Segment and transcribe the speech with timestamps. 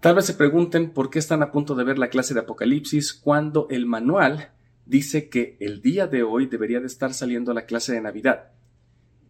[0.00, 3.12] Tal vez se pregunten por qué están a punto de ver la clase de Apocalipsis
[3.12, 4.48] cuando el manual
[4.86, 8.52] dice que el día de hoy debería de estar saliendo la clase de Navidad.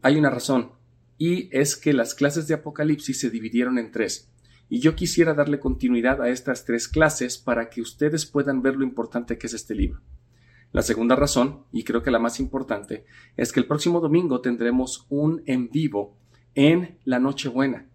[0.00, 0.70] Hay una razón,
[1.18, 4.30] y es que las clases de Apocalipsis se dividieron en tres,
[4.68, 8.84] y yo quisiera darle continuidad a estas tres clases para que ustedes puedan ver lo
[8.84, 10.00] importante que es este libro.
[10.70, 13.04] La segunda razón, y creo que la más importante,
[13.36, 16.16] es que el próximo domingo tendremos un en vivo
[16.54, 17.88] en la Nochebuena.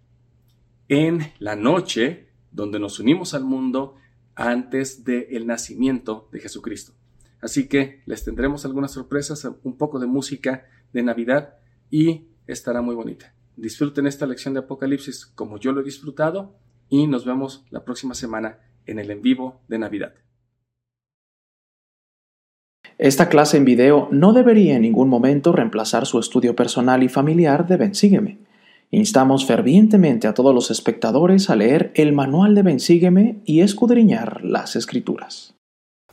[0.89, 2.24] En la noche
[2.55, 3.95] donde nos unimos al mundo
[4.33, 6.93] antes del nacimiento de Jesucristo.
[7.41, 11.55] Así que les tendremos algunas sorpresas, un poco de música de Navidad
[11.91, 13.33] y estará muy bonita.
[13.57, 16.55] Disfruten esta lección de Apocalipsis como yo lo he disfrutado
[16.89, 20.13] y nos vemos la próxima semana en el en vivo de Navidad.
[22.97, 27.67] Esta clase en video no debería en ningún momento reemplazar su estudio personal y familiar
[27.67, 28.39] de Bensígueme.
[28.91, 34.75] Instamos fervientemente a todos los espectadores a leer el manual de Bensígueme y escudriñar las
[34.75, 35.55] escrituras.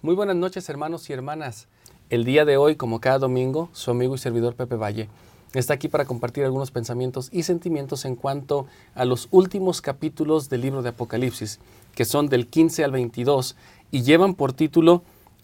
[0.00, 1.68] Muy buenas noches hermanos y hermanas.
[2.08, 5.08] El día de hoy, como cada domingo, su amigo y servidor Pepe Valle
[5.52, 10.62] está aquí para compartir algunos pensamientos y sentimientos en cuanto a los últimos capítulos del
[10.62, 11.60] libro de Apocalipsis,
[11.94, 13.54] que son del 15 al 22
[13.90, 15.02] y llevan por título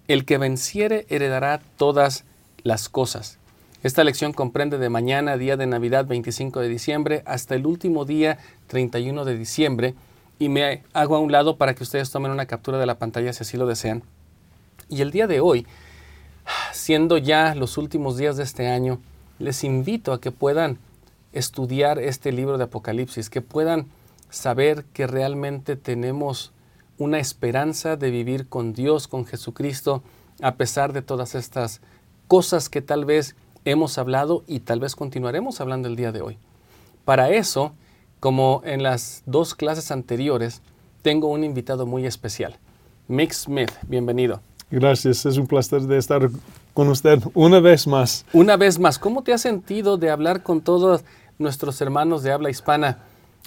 [0.08, 2.24] El que venciere heredará todas
[2.62, 3.37] las cosas.
[3.84, 8.38] Esta lección comprende de mañana, día de Navidad 25 de diciembre, hasta el último día
[8.66, 9.94] 31 de diciembre,
[10.40, 13.32] y me hago a un lado para que ustedes tomen una captura de la pantalla
[13.32, 14.02] si así lo desean.
[14.88, 15.64] Y el día de hoy,
[16.72, 18.98] siendo ya los últimos días de este año,
[19.38, 20.78] les invito a que puedan
[21.32, 23.86] estudiar este libro de Apocalipsis, que puedan
[24.28, 26.50] saber que realmente tenemos
[26.98, 30.02] una esperanza de vivir con Dios, con Jesucristo,
[30.42, 31.80] a pesar de todas estas
[32.26, 36.38] cosas que tal vez hemos hablado y tal vez continuaremos hablando el día de hoy.
[37.04, 37.72] Para eso,
[38.20, 40.62] como en las dos clases anteriores,
[41.02, 42.56] tengo un invitado muy especial.
[43.06, 44.40] Mick Smith, bienvenido.
[44.70, 46.28] Gracias, es un placer de estar
[46.74, 48.26] con usted una vez más.
[48.32, 51.04] Una vez más, ¿cómo te has sentido de hablar con todos
[51.38, 52.98] nuestros hermanos de habla hispana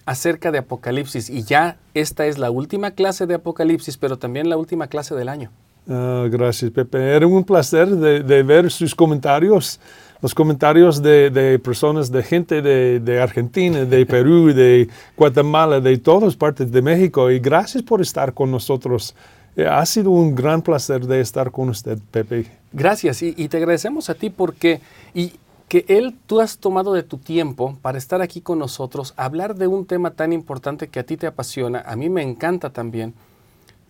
[0.06, 1.30] acerca de Apocalipsis?
[1.30, 5.30] Y ya esta es la última clase de Apocalipsis, pero también la última clase del
[5.30, 5.52] año.
[5.88, 7.16] Ah, gracias, Pepe.
[7.16, 9.80] Era un placer de, ver sus comentarios,
[10.22, 14.88] los comentarios de, personas, de gente de, Argentina, de Perú, de
[15.18, 17.32] Guatemala, de todas partes de México.
[17.32, 19.16] Y gracias por estar con nosotros.
[19.56, 22.46] Eh, ha sido un gran placer de estar con usted, Pepe.
[22.72, 24.80] Gracias y, te agradecemos a ti porque
[25.14, 25.34] y
[25.68, 29.68] que él tú has tomado de tu tiempo para estar aquí con nosotros, hablar de
[29.68, 33.14] un tema tan importante que a ti te apasiona, a mí me encanta también.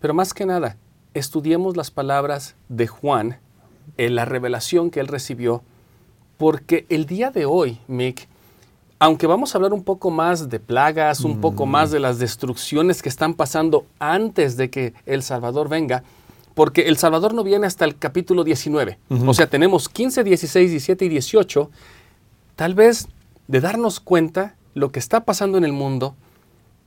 [0.00, 0.76] Pero más que nada,
[1.12, 3.38] estudiemos las palabras de Juan,
[3.96, 5.62] en la revelación que él recibió,
[6.38, 8.28] porque el día de hoy, Mick,
[8.98, 13.02] aunque vamos a hablar un poco más de plagas, un poco más de las destrucciones
[13.02, 16.04] que están pasando antes de que el Salvador venga,
[16.54, 18.98] porque el Salvador no viene hasta el capítulo 19.
[19.26, 21.70] O sea, tenemos 15, 16, 17 y 18,
[22.54, 23.08] tal vez
[23.48, 26.14] de darnos cuenta lo que está pasando en el mundo,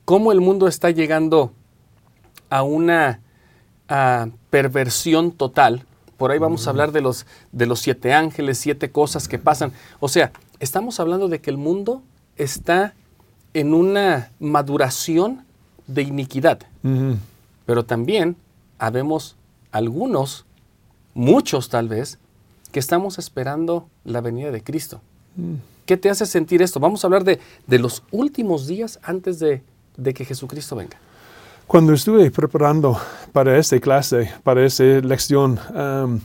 [0.06, 1.52] cómo el mundo está llegando
[2.50, 3.20] a una
[4.50, 5.86] perversión total.
[6.18, 9.72] Por ahí vamos a hablar de los, de los siete ángeles, siete cosas que pasan.
[10.00, 12.02] O sea, estamos hablando de que el mundo
[12.38, 12.94] está
[13.54, 15.46] en una maduración
[15.88, 16.60] de iniquidad.
[17.66, 18.36] Pero también
[18.78, 19.36] habemos
[19.72, 20.46] algunos,
[21.14, 22.20] muchos tal vez,
[22.72, 25.02] que estamos esperando la venida de Cristo.
[25.36, 25.56] Mm.
[25.86, 26.80] ¿Qué te hace sentir esto?
[26.80, 29.62] Vamos a hablar de, los últimos días antes de,
[30.14, 30.98] que Jesucristo venga.
[31.68, 32.96] Cuando estuve preparando
[33.34, 36.20] para esta clase, para esta lección, um,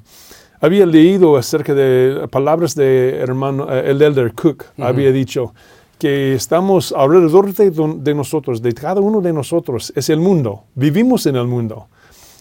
[0.61, 5.55] había leído acerca de palabras de hermano, eh, el elder Cook, había dicho
[5.99, 11.25] que estamos alrededor de, de, nosotros, de cada uno de nosotros, es el mundo, vivimos
[11.25, 11.89] en el mundo.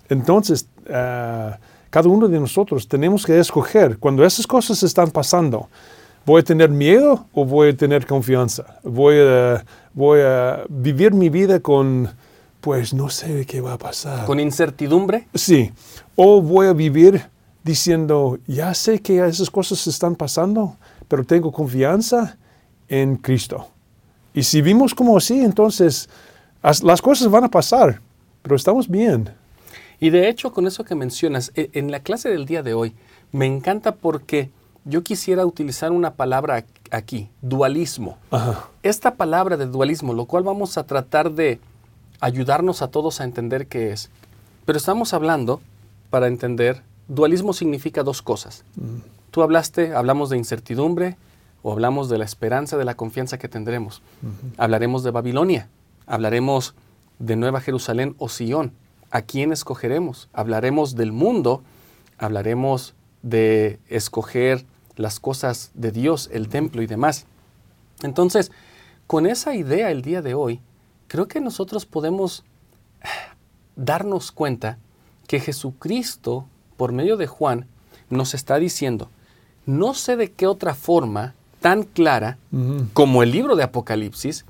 [0.09, 1.51] Entonces, eh,
[1.89, 5.69] cada uno de nosotros tenemos que escoger cuando esas cosas están pasando.
[6.25, 8.77] ¿Voy a tener miedo o voy a tener confianza?
[8.83, 12.09] ¿Voy a, voy a vivir mi vida con,
[12.61, 14.25] pues no sé qué va a pasar?
[14.25, 15.27] ¿Con incertidumbre?
[15.33, 15.71] Sí.
[16.15, 17.23] ¿O voy a vivir
[17.63, 20.75] diciendo, ya sé que esas cosas están pasando,
[21.07, 22.37] pero tengo confianza
[22.87, 23.67] en Cristo?
[24.33, 26.09] Y si vimos como así, entonces
[26.61, 28.01] las cosas van a pasar,
[28.41, 29.29] pero estamos bien.
[29.99, 32.93] Y de hecho, con eso que mencionas, e, en la clase del día de hoy,
[33.31, 34.49] me encanta porque
[34.85, 38.17] yo quisiera utilizar una palabra aquí, dualismo.
[38.81, 41.59] Esta palabra de dualismo, lo cual vamos a tratar de
[42.19, 44.09] ayudarnos a todos a entender qué es.
[44.65, 45.61] Pero estamos hablando,
[46.09, 48.63] para entender, dualismo significa dos cosas.
[48.75, 48.99] Mm.
[49.31, 51.17] Tú hablaste, hablamos de incertidumbre
[51.61, 54.01] o hablamos de la esperanza, de la confianza que tendremos.
[54.57, 55.67] Hablaremos de Babilonia,
[56.07, 56.73] hablaremos
[57.19, 58.71] de Nueva Jerusalén o Sion.
[59.11, 60.29] ¿A quién escogeremos?
[60.33, 61.63] Hablaremos del mundo,
[62.17, 64.65] hablaremos de escoger
[64.95, 67.25] las cosas de Dios, el templo y demás.
[68.03, 68.51] Entonces,
[69.07, 70.61] con esa idea el día de hoy,
[71.09, 72.45] creo que nosotros podemos
[73.75, 74.77] darnos cuenta
[75.27, 76.45] que Jesucristo,
[76.77, 77.65] por medio de Juan,
[78.09, 79.09] nos está diciendo,
[79.65, 82.37] no sé de qué otra forma tan clara
[82.93, 84.45] como el libro de Apocalipsis,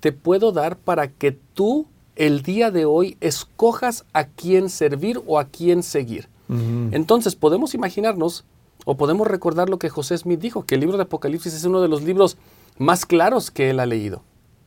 [0.00, 1.86] te puedo dar para que tú
[2.16, 6.28] el día de hoy escojas a quién servir o a quién seguir.
[6.48, 8.44] Entonces podemos imaginarnos
[8.86, 11.82] o podemos recordar lo que José Smith dijo, que el libro de Apocalipsis es uno
[11.82, 12.38] de los libros
[12.78, 14.22] más claros que él ha leído.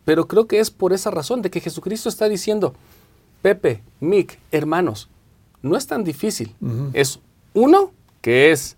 [0.06, 2.74] Pero creo que es por esa razón de que Jesucristo está diciendo,
[3.42, 5.10] Pepe, Mick, hermanos,
[5.62, 6.56] no es tan difícil.
[6.94, 7.20] Es
[7.54, 8.78] uno, que es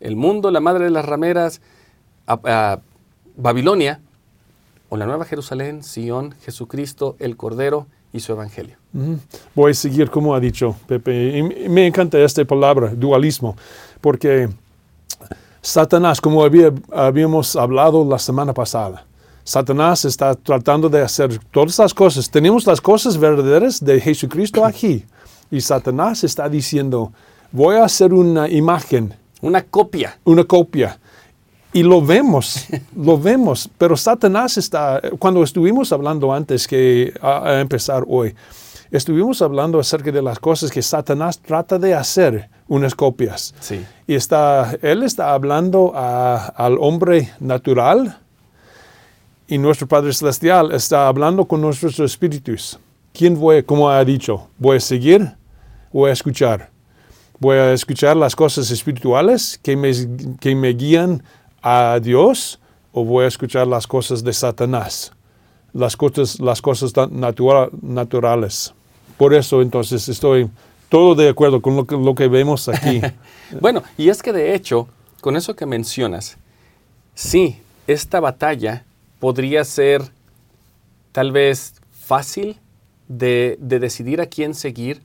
[0.00, 1.60] el mundo, la madre de las rameras,
[3.36, 4.00] Babilonia,
[4.88, 8.76] o la Nueva Jerusalén, Sion, Jesucristo, el Cordero y su Evangelio.
[9.54, 11.38] Voy a seguir como ha dicho Pepe.
[11.38, 13.56] Y me encanta esta palabra, dualismo,
[14.00, 14.48] porque
[15.60, 19.04] Satanás, como habíamos hablado la semana pasada,
[19.44, 22.30] Satanás está tratando de hacer todas las cosas.
[22.30, 25.04] Tenemos las cosas verdaderas de Jesucristo aquí.
[25.50, 27.12] Y Satanás está diciendo,
[27.52, 29.14] voy a hacer una imagen.
[29.42, 30.18] Una copia.
[30.24, 30.98] Una copia.
[31.74, 33.68] Y lo vemos, lo vemos.
[33.76, 38.34] Pero Satanás está, cuando estuvimos hablando antes que a, empezar hoy,
[38.90, 43.54] estuvimos hablando acerca de las cosas que Satanás trata de hacer, unas copias.
[43.60, 43.84] Sí.
[44.06, 48.23] Y está, él está hablando al hombre natural
[49.46, 52.78] y nuestro Padre Celestial está hablando con nuestros espíritus.
[53.12, 55.32] ¿Quién voy, como ha dicho, voy a seguir?
[55.92, 56.70] Voy a escuchar.
[57.38, 59.92] Voy a escuchar las cosas espirituales que me,
[60.40, 61.22] que me guían
[61.62, 62.58] a Dios
[62.92, 65.12] o voy a escuchar las cosas de Satanás,
[65.72, 68.72] las cosas, las cosas naturales.
[69.18, 70.48] Por eso entonces estoy
[70.88, 73.00] todo de acuerdo con lo que, lo que vemos aquí.
[73.60, 74.88] bueno, y es que de hecho,
[75.20, 76.36] con eso que mencionas,
[77.14, 78.84] sí, esta batalla
[79.18, 80.02] podría ser
[81.12, 82.58] tal vez fácil
[83.08, 85.02] de, decidir a quién seguir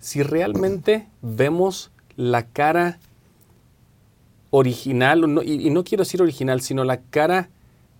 [0.00, 2.98] si realmente vemos la cara
[4.50, 7.50] original, y, no quiero decir original, sino la cara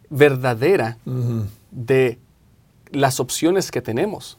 [0.08, 0.98] verdadera
[1.70, 2.18] de
[2.90, 4.38] las opciones que tenemos.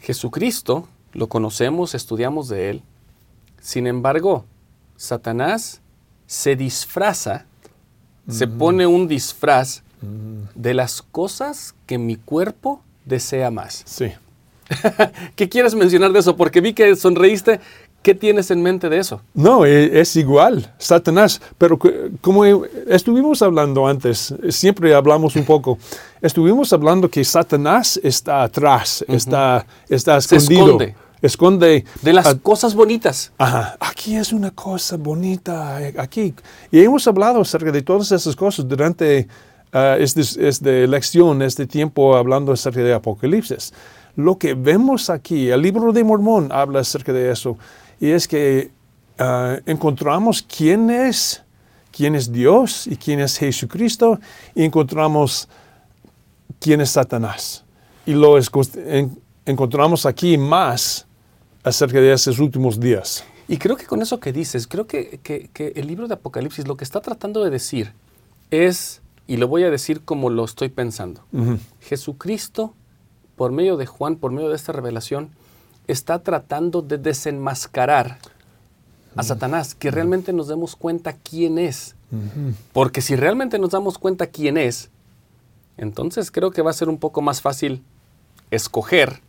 [0.00, 2.82] Jesucristo, lo conocemos, estudiamos de él,
[3.60, 4.44] sin embargo,
[4.96, 5.80] Satanás
[6.26, 7.46] se disfraza,
[8.28, 9.82] se pone un disfraz
[10.54, 13.82] de las cosas que mi cuerpo desea más.
[13.86, 14.12] Sí.
[15.36, 16.36] ¿Qué quieres mencionar de eso?
[16.36, 17.60] Porque vi que sonreíste.
[18.02, 19.20] ¿Qué tienes en mente de eso?
[19.34, 21.76] No, e, es igual, Satanás, pero
[22.20, 22.44] como
[22.86, 25.78] estuvimos hablando antes, siempre hablamos un poco,
[26.22, 30.64] estuvimos hablando que Satanás está atrás, está, está escondido.
[30.64, 30.94] esconde.
[31.20, 31.84] Esconde.
[32.02, 33.32] De las cosas bonitas.
[33.38, 33.76] Ajá.
[33.80, 36.34] Aquí es una cosa bonita, aquí.
[36.70, 39.26] Y hemos hablado acerca de todas esas cosas durante
[39.74, 43.72] uh, este, lección, este tiempo, hablando acerca de Apocalipsis.
[44.14, 47.56] Lo que vemos aquí, el libro de Mormón habla acerca de eso,
[48.00, 48.70] y es que
[49.20, 51.42] uh, encontramos quién es,
[51.90, 54.20] quién es Dios y quién es Jesucristo,
[54.54, 55.48] y encontramos
[56.60, 57.64] quién es Satanás.
[58.06, 58.38] Y lo
[59.44, 61.07] encontramos aquí más
[61.68, 63.24] acerca de esos últimos días.
[63.46, 66.76] Y creo que con eso que dices, creo que, que el libro de Apocalipsis lo
[66.76, 67.92] que está tratando de decir
[68.50, 71.22] es y lo voy a decir como lo estoy pensando.
[71.80, 72.74] Jesucristo,
[73.36, 75.30] por medio de Juan, por medio de esta revelación,
[75.86, 78.18] está tratando de desenmascarar
[79.14, 81.94] a Satanás, que realmente nos demos cuenta quién es.
[82.72, 84.88] Porque si realmente nos damos cuenta quién es,
[85.76, 87.82] entonces creo que va a ser un poco más fácil
[88.50, 89.20] escoger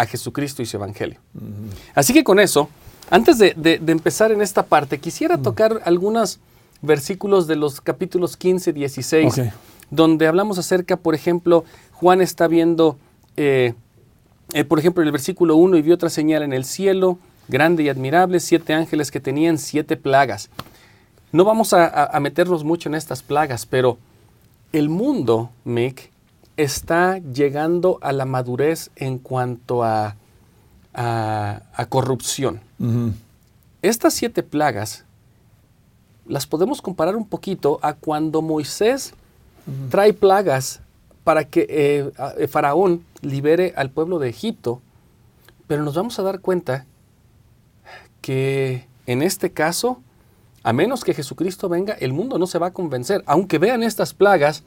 [0.00, 1.20] a Jesucristo y su Evangelio.
[1.94, 2.70] Así que con eso,
[3.10, 6.40] antes de, empezar en esta parte, quisiera tocar algunas
[6.80, 9.42] versículos de los capítulos 15, 16,
[9.90, 12.96] donde hablamos acerca, por ejemplo, Juan está viendo,
[13.36, 13.74] eh,
[14.54, 17.82] eh, por ejemplo, en el versículo 1, y vio otra señal en el cielo, grande
[17.82, 20.48] y admirable, siete ángeles que tenían siete plagas.
[21.30, 23.98] No vamos a, meternos mucho en estas plagas, pero
[24.72, 26.10] el mundo, Mick,
[26.62, 30.16] está llegando a la madurez en cuanto a,
[30.94, 32.60] a, corrupción.
[33.82, 35.04] Estas siete plagas
[36.26, 39.14] las podemos comparar un poquito a cuando Moisés
[39.90, 40.80] trae plagas
[41.24, 44.80] para que eh, eh, Faraón libere al pueblo de Egipto,
[45.66, 46.86] pero nos vamos a dar cuenta
[48.20, 50.02] que en este caso
[50.62, 53.22] A menos que Jesucristo venga, el mundo no se va a convencer.
[53.26, 54.62] Aunque vean estas plagas,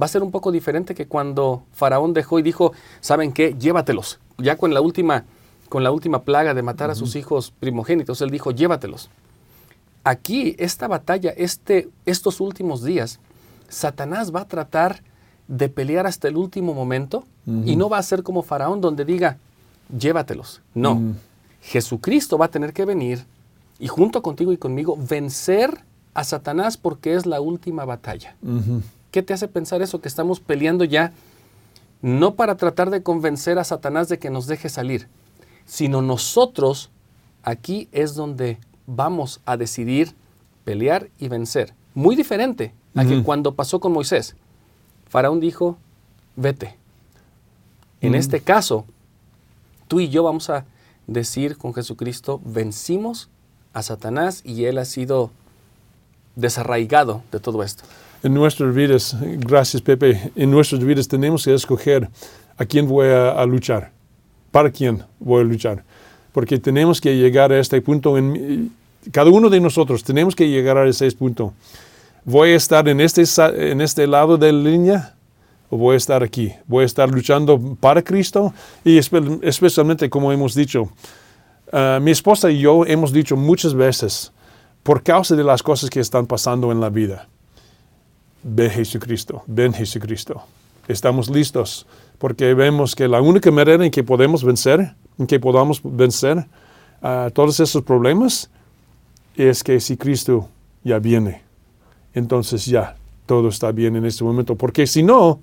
[0.00, 3.54] va a ser un poco diferente que cuando Faraón dejó y dijo, ¿saben qué?
[3.58, 4.18] Llévatelos.
[4.36, 5.24] Ya con la última,
[5.70, 9.08] con la última plaga de matar a sus hijos primogénitos, él dijo, llévatelos.
[10.04, 13.18] Aquí, esta batalla, este, estos últimos días,
[13.68, 15.02] Satanás va a tratar
[15.48, 19.38] de pelear hasta el último momento y no va a ser como Faraón donde diga,
[19.96, 20.60] llévatelos.
[20.74, 21.14] No,
[21.62, 23.24] Jesucristo va a tener que venir
[23.78, 28.36] y junto contigo y conmigo vencer a Satanás porque es la última batalla.
[29.10, 30.00] ¿Qué te hace pensar eso?
[30.00, 31.12] Que estamos peleando ya
[32.02, 35.08] no para tratar de convencer a Satanás de que nos deje salir,
[35.64, 36.90] sino nosotros
[37.44, 40.14] aquí es donde vamos a decidir
[40.64, 41.74] pelear y vencer.
[41.94, 44.36] Muy diferente a que cuando pasó con Moisés.
[45.08, 45.78] Faraón dijo,
[46.36, 46.76] vete.
[48.00, 48.84] En este caso,
[49.86, 50.64] tú y yo vamos a
[51.06, 53.28] decir con Jesucristo, vencimos
[53.72, 55.30] a Satanás y él ha sido
[56.36, 57.84] desarraigado de todo esto.
[58.22, 62.08] En nuestras vidas, gracias Pepe, en nuestras vidas tenemos que escoger
[62.56, 63.90] a quién voy a, luchar,
[64.50, 65.82] para quién voy a luchar,
[66.32, 68.70] porque tenemos que llegar a este punto, en,
[69.10, 71.52] cada uno de nosotros tenemos que llegar a ese punto.
[72.24, 73.24] ¿Voy a estar en este,
[73.72, 75.14] en este lado de la línea
[75.68, 76.52] o voy a estar aquí?
[76.68, 78.54] ¿Voy a estar luchando para Cristo?
[78.84, 80.88] Y especialmente, como hemos dicho,
[81.72, 84.32] ah, mi esposa y yo hemos dicho muchas veces,
[84.82, 87.28] por causa de las cosas que están pasando en la vida,
[88.42, 90.42] ven Jesucristo, ven Jesucristo.
[90.88, 91.86] Estamos listos
[92.18, 96.38] porque vemos que la única manera en que podemos vencer, en que podamos vencer
[97.02, 98.50] uh, todos esos problemas,
[99.36, 100.48] es que si Cristo
[100.84, 101.42] ya viene
[102.14, 105.40] entonces ya todo está bien en este momento, porque si no,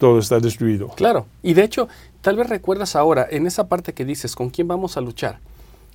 [0.00, 0.88] todo está destruido.
[0.96, 1.86] Claro, y de hecho,
[2.22, 5.38] tal vez recuerdas ahora, en esa parte que dices, ¿con quién vamos a luchar?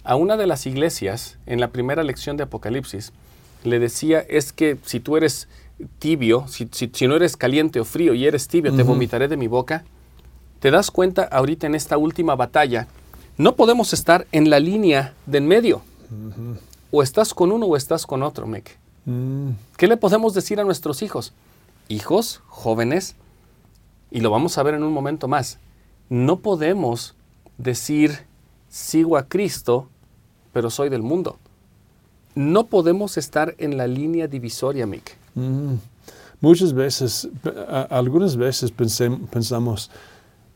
[0.03, 3.12] A una de las iglesias, en la primera lección de Apocalipsis,
[3.63, 5.47] le decía, es que si tú eres
[5.97, 6.69] tibio, si,
[7.07, 9.83] no eres caliente o frío y eres tibio, te vomitaré de mi boca.
[10.59, 12.88] ¿Te das cuenta ahorita en esta última batalla?
[13.38, 15.81] No podemos estar en la línea de en medio
[16.91, 18.77] o estás con uno o estás con otro, Mick.
[19.05, 19.50] Mm.
[19.77, 21.33] ¿Qué le podemos decir a nuestros hijos?
[21.89, 23.15] Hijos, jóvenes,
[24.12, 25.59] y lo vamos a ver en un momento más,
[26.09, 27.15] no podemos
[27.57, 28.25] decir
[28.69, 29.88] sigo a Cristo,
[30.51, 31.38] pero soy del mundo.
[32.35, 35.17] No podemos estar en la línea divisoria, Mick.
[35.35, 35.75] Mm.
[36.41, 37.29] Muchas veces,
[37.89, 39.89] algunas veces pensamos,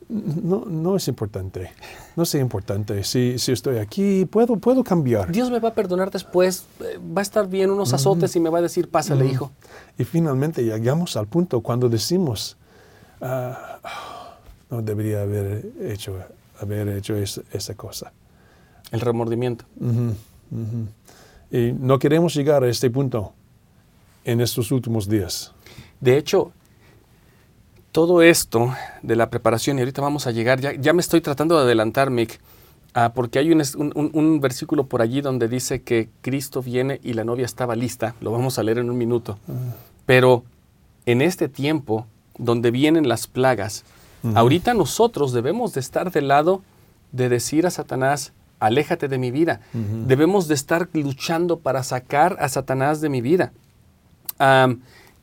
[0.10, 1.72] no, no es importante.
[2.16, 3.04] No es importante.
[3.04, 5.32] Si, si estoy aquí, puedo, puedo cambiar.
[5.32, 6.66] Dios me va a perdonar después.
[6.82, 9.52] Eh, va a estar bien unos azotes y me va a decir, pásale, hijo.
[9.98, 12.58] Y finalmente llegamos al punto cuando decimos,
[13.22, 13.80] ah,
[14.70, 16.18] no debería haber hecho,
[16.60, 18.12] haber hecho esa cosa.
[18.92, 19.66] El remordimiento.
[21.52, 23.34] Y no queremos llegar a este punto
[24.24, 25.54] en estos últimos días.
[26.00, 26.52] De hecho,
[27.92, 31.58] todo esto de la preparación, y ahorita vamos a llegar, ya, ya me estoy tratando
[31.58, 32.40] de adelantar, Mick,
[32.94, 33.64] ah, porque hay un,
[34.14, 38.32] un, versículo por allí donde dice que Cristo viene y la novia estaba lista, lo
[38.32, 39.40] vamos a leer en un minuto,
[40.06, 40.44] pero
[41.06, 42.06] en este tiempo
[42.40, 43.84] donde vienen las plagas,
[44.34, 46.64] ahorita nosotros debemos de estar del lado
[47.12, 52.50] de decir a Satanás, aléjate de mi vida, debemos de estar luchando para sacar a
[52.50, 53.54] Satanás de mi vida.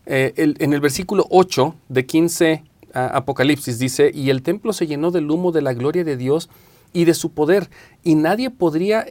[0.09, 2.63] Eh, en el versículo 8 de 15
[2.97, 6.49] Apocalipsis dice, y el templo se llenó del humo de la gloria de Dios
[6.93, 7.69] y de su poder,
[8.03, 9.05] y nadie, podría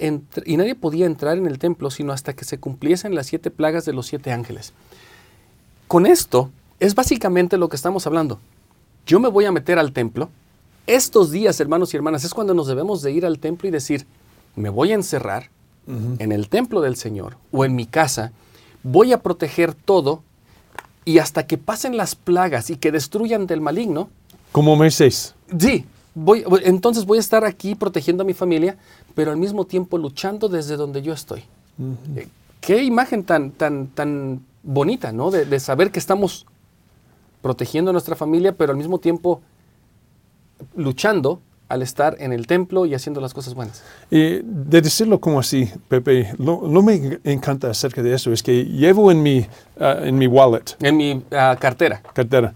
[0.45, 3.85] y nadie podía entrar en el templo sino hasta que se cumpliesen las siete plagas
[3.85, 4.73] de los siete ángeles.
[5.87, 8.39] Con esto es básicamente lo que estamos hablando.
[9.05, 10.29] Yo me voy a meter al templo.
[10.87, 14.05] Estos días, hermanos y hermanas, es cuando nos debemos de ir al templo y decir,
[14.55, 15.49] me voy a encerrar
[15.87, 18.31] en el templo del Señor o en mi casa,
[18.81, 20.23] voy a proteger todo
[21.05, 24.09] y hasta que pasen las plagas y que destruyan del maligno.
[24.51, 25.35] Como Moisés.
[25.59, 28.77] Sí, voy, entonces voy a estar aquí protegiendo a mi familia,
[29.13, 31.43] pero al mismo tiempo luchando desde donde yo estoy.
[32.15, 32.27] Eh,
[32.61, 35.29] qué imagen tan, tan, tan bonita, ¿no?
[35.29, 36.47] De, de, saber que estamos
[37.45, 39.39] protegiendo a nuestra familia, pero al mismo tiempo
[40.75, 43.83] luchando al estar en el templo y haciendo las cosas buenas.
[44.09, 49.11] Y de decirlo como así, Pepe, lo, me encanta acerca de eso es que llevo
[49.11, 49.45] en mi,
[49.79, 50.75] ah, en mi wallet.
[50.81, 52.01] En mi ah, cartera.
[52.13, 52.51] Cartera.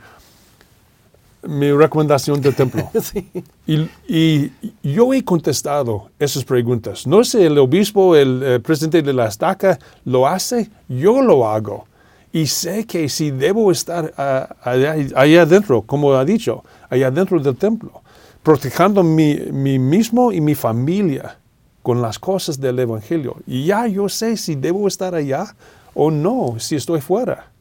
[1.44, 2.90] Mi recomendación del templo.
[3.00, 3.30] sí.
[3.68, 7.06] y, y, yo he contestado esas preguntas.
[7.06, 11.86] No sé, el obispo, el, el presidente de la estaca lo hace, yo lo hago.
[12.32, 17.40] Y sé que si debo estar uh, allá, allá adentro, como ha dicho, allá adentro
[17.40, 18.04] del templo
[18.44, 21.38] protegiendo mi, mi mismo y mi familia
[21.84, 23.38] con las cosas del Evangelio.
[23.46, 25.56] Y ya yo sé si debo estar allá
[25.94, 27.52] o no, si estoy fuera.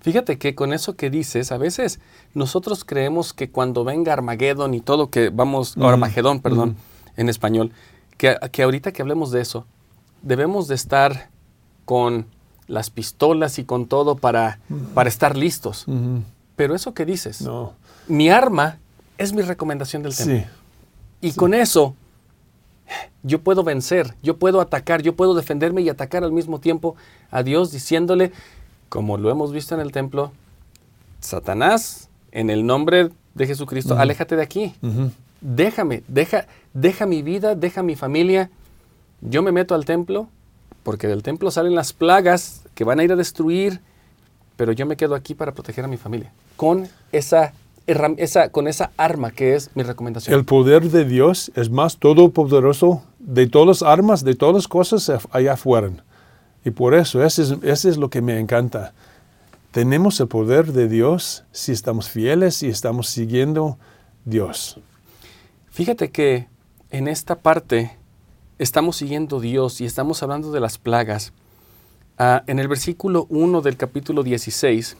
[0.00, 2.00] Fíjate que con eso que dices, a veces
[2.32, 6.76] nosotros creemos que cuando venga Armagedón y todo que vamos, o Armagedón, perdón,
[7.16, 7.72] en español,
[8.16, 9.66] que, que ahorita que hablemos de eso,
[10.22, 11.28] debemos de estar
[11.84, 12.26] con
[12.68, 14.58] las pistolas y con todo para,
[14.94, 15.86] para estar listos.
[16.56, 17.72] Pero eso que dices, No.
[18.08, 18.78] mi arma
[19.18, 20.36] es mi recomendación del templo.
[20.38, 20.44] Sí.
[21.20, 21.94] Y con eso
[23.22, 26.94] yo puedo vencer, yo puedo atacar, yo puedo defenderme y atacar al mismo tiempo
[27.30, 28.32] a Dios diciéndole,
[28.88, 30.30] como lo hemos visto en el templo,
[31.20, 34.74] Satanás, en el nombre de Jesucristo, aléjate de aquí.
[35.40, 38.50] Déjame, deja, deja mi vida, deja mi familia.
[39.20, 40.28] Yo me meto al templo,
[40.86, 43.80] porque del templo salen las plagas que van a ir a destruir,
[44.54, 46.32] pero yo me quedo aquí para proteger a mi familia.
[46.54, 47.52] Con esa,
[48.52, 50.38] con esa arma que es mi recomendación.
[50.38, 55.10] El poder de Dios es más todopoderoso de todas las armas, de todas las cosas
[55.32, 55.90] allá afuera.
[56.64, 58.94] Y por eso, eso es, eso es lo que me encanta.
[59.72, 63.76] Tenemos el poder de Dios si estamos fieles y estamos siguiendo
[64.24, 64.78] Dios.
[65.68, 66.46] Fíjate que
[66.90, 67.95] en esta parte
[68.58, 71.32] estamos siguiendo Dios y estamos hablando de las plagas.
[72.18, 74.96] Ah, en el versículo 1 del capítulo 16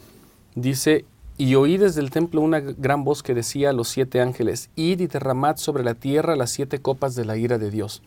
[0.54, 1.04] dice,
[1.38, 5.00] y oí desde el templo una gran voz que decía a los siete ángeles, id
[5.00, 8.02] y derramad sobre la tierra las siete copas de la ira de Dios.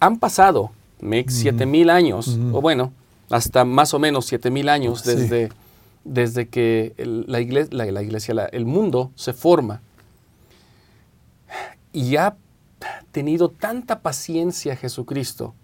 [0.00, 2.92] Han pasado, Mick, siete mil años, o bueno,
[3.30, 5.10] hasta más o menos siete mil años Sí.
[5.10, 5.48] desde,
[6.04, 9.80] desde que el- la, iglesia, la, la iglesia, la- el mundo se forma.
[11.92, 12.36] Y ha
[13.12, 15.54] tenido tanta paciencia Jesucristo,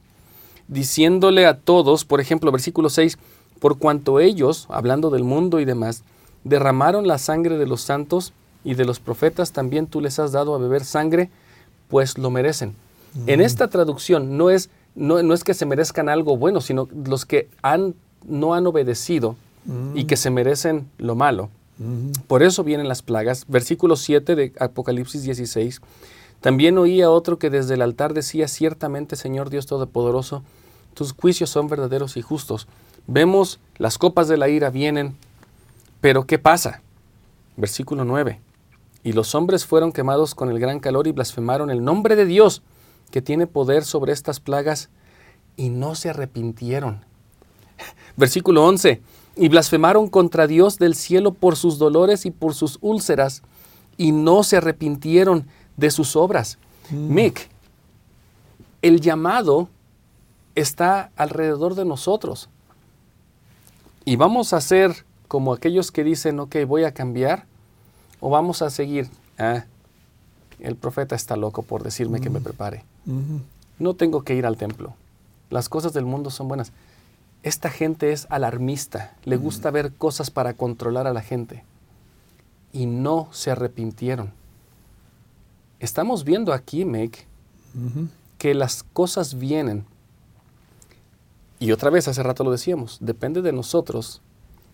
[0.69, 3.19] diciéndole a todos, por ejemplo, versículo 6,
[3.61, 6.03] por cuanto ellos, hablando del mundo y demás,
[6.45, 8.33] derramaron la sangre de los santos
[8.65, 11.31] y de los profetas, también tú les has dado a beber sangre,
[11.89, 12.75] pues lo merecen.
[13.27, 17.25] En esta traducción no es, no, no es que se merezcan algo bueno, sino los
[17.25, 17.95] que han,
[18.27, 19.37] no han obedecido
[19.95, 21.49] y que se merecen lo malo.
[22.27, 23.45] Por eso vienen las plagas.
[23.49, 25.81] Versículo 7 de Apocalipsis 16.
[26.41, 30.43] También oía otro que desde el altar decía, ciertamente Señor Dios Todopoderoso,
[30.95, 32.69] tus juicios son verdaderos y justos.
[33.07, 35.17] Vemos las copas de la ira vienen,
[36.01, 36.83] pero ¿qué pasa?
[37.57, 38.41] Versículo 9.
[39.05, 42.63] Y los hombres fueron quemados con el gran calor y blasfemaron el nombre de Dios,
[43.11, 44.89] que tiene poder sobre estas plagas,
[45.57, 47.05] y no se arrepintieron.
[48.17, 49.01] Versículo 11.
[49.37, 53.43] Y blasfemaron contra Dios del cielo por sus dolores y por sus úlceras,
[53.97, 55.47] y no se arrepintieron
[55.77, 56.59] de sus obras.
[56.91, 57.49] Mick,
[58.83, 59.69] el llamado
[60.55, 62.49] está alrededor de nosotros.
[64.05, 67.45] Y vamos a ser como aquellos que dicen, ok, voy a cambiar,
[68.21, 69.09] o vamos a seguir.
[69.39, 69.65] Ah,
[70.61, 72.85] el profeta está loco por decirme que me prepare.
[73.79, 74.95] No tengo que ir al templo.
[75.51, 76.73] Las cosas del mundo son buenas.
[77.43, 81.63] Esta gente es alarmista, le gusta ver cosas para controlar a la gente.
[82.73, 84.33] Y no se arrepintieron.
[85.81, 87.27] Estamos viendo aquí, Meg,
[88.39, 89.85] que las cosas vienen.
[91.59, 94.21] Y otra vez, hace rato lo decíamos, depende de nosotros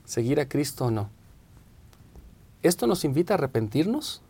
[0.05, 1.09] seguir a Cristo o no.
[2.63, 4.21] ¿Esto nos invita a arrepentirnos?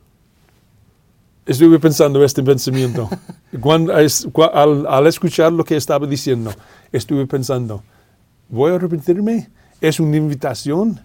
[1.45, 3.09] Estuve pensando este pensamiento.
[3.61, 6.53] Cuando, es- cua- al, al escuchar lo que estaba diciendo,
[6.93, 7.83] estuve pensando,
[8.49, 9.51] ¿voy a arrepentirme?
[9.81, 11.01] ¿Es una invitación?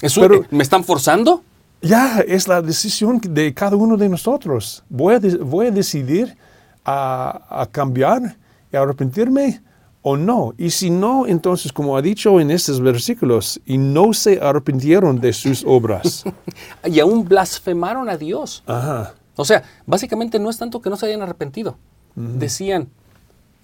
[0.00, 1.42] ¿Eso, Pero- ¿Me están forzando?
[1.82, 4.82] Ya, es la decisión de cada uno de nosotros.
[4.88, 6.36] Voy a, de- voy a decidir
[6.84, 8.36] a, a cambiar
[8.72, 9.60] y arrepentirme
[10.02, 10.54] o no.
[10.56, 15.32] Y si no, entonces, como ha dicho en estos versículos, y no se arrepintieron de
[15.32, 16.24] sus obras.
[16.84, 18.62] Y aún blasfemaron a Dios.
[18.66, 19.14] Ajá.
[19.34, 21.76] O sea, básicamente no es tanto que no se hayan arrepentido.
[22.14, 22.88] Decían,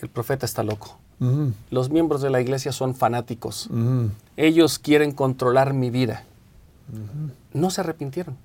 [0.00, 0.98] el profeta está loco.
[1.70, 3.70] Los miembros de la iglesia son fanáticos.
[4.36, 6.24] Ellos quieren controlar mi vida.
[7.52, 8.36] No se arrepintieron.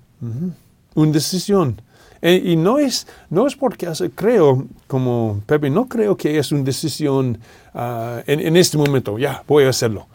[0.94, 1.80] Una decisión.
[2.20, 6.64] E- y no es, no es porque creo, como Pepe, no creo que es una
[6.64, 7.38] decisión
[7.74, 10.06] ah, en, este momento, ya, voy a hacerlo.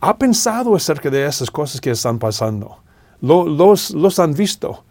[0.00, 2.78] Ha pensado acerca de esas cosas que están pasando.
[3.20, 4.84] Lo- los, los han visto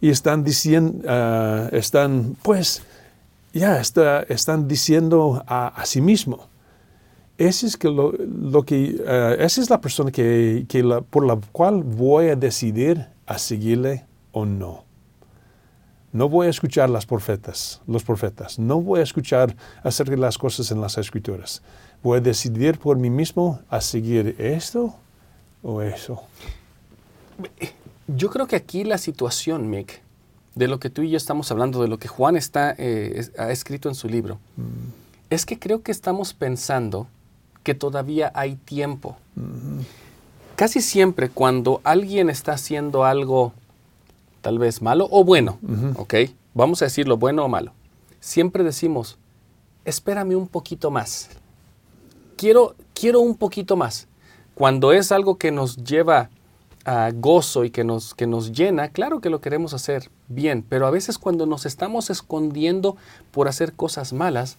[0.00, 2.82] y están diciendo, ah, están, pues,
[3.52, 6.46] ya, está, están diciendo a, a sí mismo.
[7.40, 11.24] Ese es, que lo, lo que, eh, esa es la persona que, que la- por
[11.26, 14.84] la cual voy a decidir a seguirle o no.
[16.12, 18.58] No voy a escuchar las profetas, los profetas.
[18.58, 21.62] No voy a escuchar acerca de las cosas en las escrituras.
[22.02, 24.94] Voy a decidir por mí mismo a seguir esto
[25.62, 26.22] o eso.
[28.06, 30.02] Yo creo que aquí la situación, Mick,
[30.56, 33.50] de lo que tú y yo estamos hablando, de lo que Juan está, eh, ha
[33.50, 34.38] escrito en su libro,
[35.30, 37.06] es que creo que estamos pensando
[37.70, 39.16] que todavía hay tiempo.
[40.56, 43.52] Casi siempre cuando alguien está haciendo algo
[44.40, 45.60] tal vez malo o bueno,
[45.94, 46.14] ¿ok?
[46.52, 47.70] Vamos a decirlo bueno o malo.
[48.18, 49.18] Siempre decimos,
[49.84, 51.30] espérame un poquito más.
[52.36, 54.08] Quiero, quiero un poquito más.
[54.56, 56.28] Cuando es algo que nos lleva
[56.84, 60.88] a gozo y que nos, que nos llena, claro que lo queremos hacer bien, pero
[60.88, 62.96] a veces cuando nos estamos escondiendo
[63.30, 64.58] por hacer cosas malas,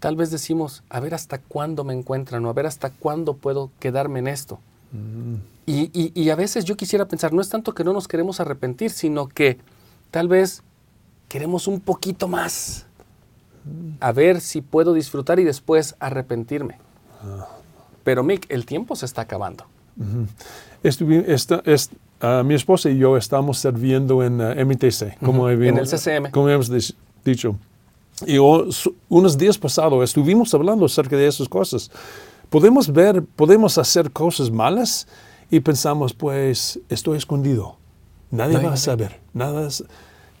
[0.00, 3.70] tal vez decimos, a ver hasta cuándo me encuentran o a ver hasta cuándo puedo
[3.80, 4.58] quedarme en esto.
[4.92, 5.36] Mm.
[5.66, 9.28] Y, a veces yo quisiera pensar, no es tanto que no nos queremos arrepentir, sino
[9.28, 9.58] que
[10.10, 10.62] tal vez
[11.28, 12.86] queremos un poquito más.
[14.00, 16.78] A ver si puedo disfrutar y después arrepentirme.
[17.22, 17.46] Ah.
[18.02, 19.66] Pero Mick, el tiempo se está acabando.
[22.20, 26.30] Ah, mi esposa y yo estamos sirviendo en ah, MTC, como en el CCM.
[26.30, 26.70] Como hemos
[27.24, 27.56] dicho.
[28.26, 31.90] Y unos días pasados estuvimos hablando acerca de esas cosas.
[32.50, 35.06] Podemos ver, podemos hacer cosas malas
[35.50, 37.76] y pensamos, pues, estoy escondido.
[38.30, 39.20] Nadie va a saber.
[39.32, 39.68] Nada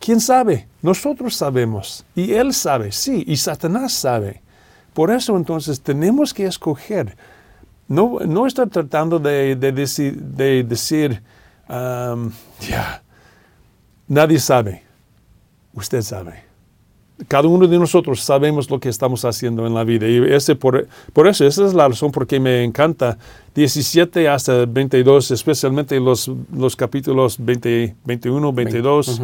[0.00, 0.68] ¿Quién sabe?
[0.80, 2.04] Nosotros sabemos.
[2.14, 4.42] Y Él sabe, sí, y Satanás sabe.
[4.94, 7.16] Por eso entonces tenemos que escoger.
[7.88, 11.22] No, no estoy tratando de, decir, de decir
[11.68, 13.02] um, ya,
[14.06, 14.82] nadie sabe.
[15.72, 16.47] Usted sabe
[17.26, 20.06] cada uno de nosotros sabemos lo que estamos haciendo en la vida.
[20.06, 23.18] Y ese por, por eso, esa es la razón por que me encanta
[23.54, 29.22] 17 hasta 22, especialmente los, los capítulos 20, 21, 22.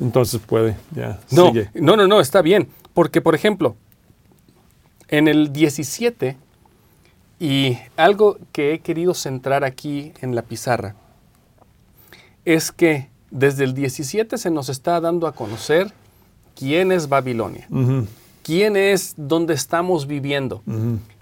[0.00, 1.18] Entonces puede, ya.
[1.30, 2.68] no, no, no, no, está bien.
[2.92, 3.76] Porque, por ejemplo,
[5.08, 6.36] en el 17,
[7.38, 10.94] y algo que he querido centrar aquí en la pizarra,
[12.44, 15.92] es que desde el 17 se nos está dando a conocer
[16.56, 17.66] quién es Babilonia,
[18.42, 20.62] quién es donde estamos viviendo.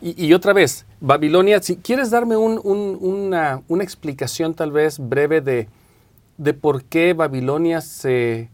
[0.01, 5.69] y, otra vez, Babilonia, si quieres darme una, explicación tal vez breve de,
[6.37, 8.51] de por qué Babilonia se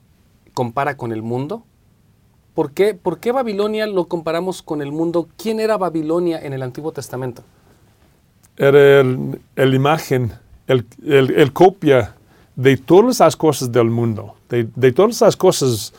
[0.54, 1.64] compara con el mundo.
[2.54, 5.28] ¿Por qué, ¿Por qué, Babilonia lo comparamos con el mundo?
[5.36, 7.42] ¿Quién era Babilonia en el Antiguo Testamento?
[8.56, 10.32] Era el, imagen,
[10.68, 12.14] el, copia
[12.54, 15.92] de todas las cosas del mundo, de, de todas las cosas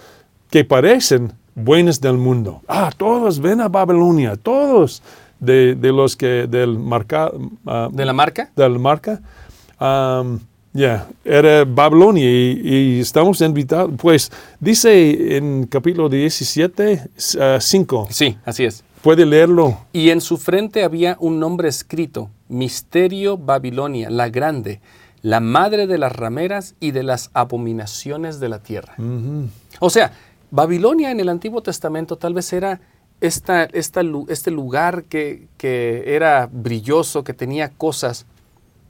[0.55, 2.61] que parecen buenos del mundo.
[2.65, 5.03] Ah, todos ven a Babilonia, todos
[5.37, 7.29] de, los que del marca,
[7.65, 9.21] ah, de la marca, del marca,
[10.71, 17.09] ya, era Babilonia y, estamos invitados, pues dice en capítulo 17,
[17.59, 18.07] 5.
[18.09, 18.85] Ah, sí, así es.
[19.01, 19.77] Puede leerlo.
[19.91, 24.79] Y en su frente había un nombre escrito, Misterio Babilonia, la grande,
[25.21, 28.95] la madre de las rameras y de las abominaciones de la tierra.
[29.79, 30.13] O sea,
[30.51, 32.81] Babilonia en el Antiguo Testamento tal vez era
[33.21, 35.47] esta, este lugar que,
[36.05, 38.25] era brilloso, que tenía cosas,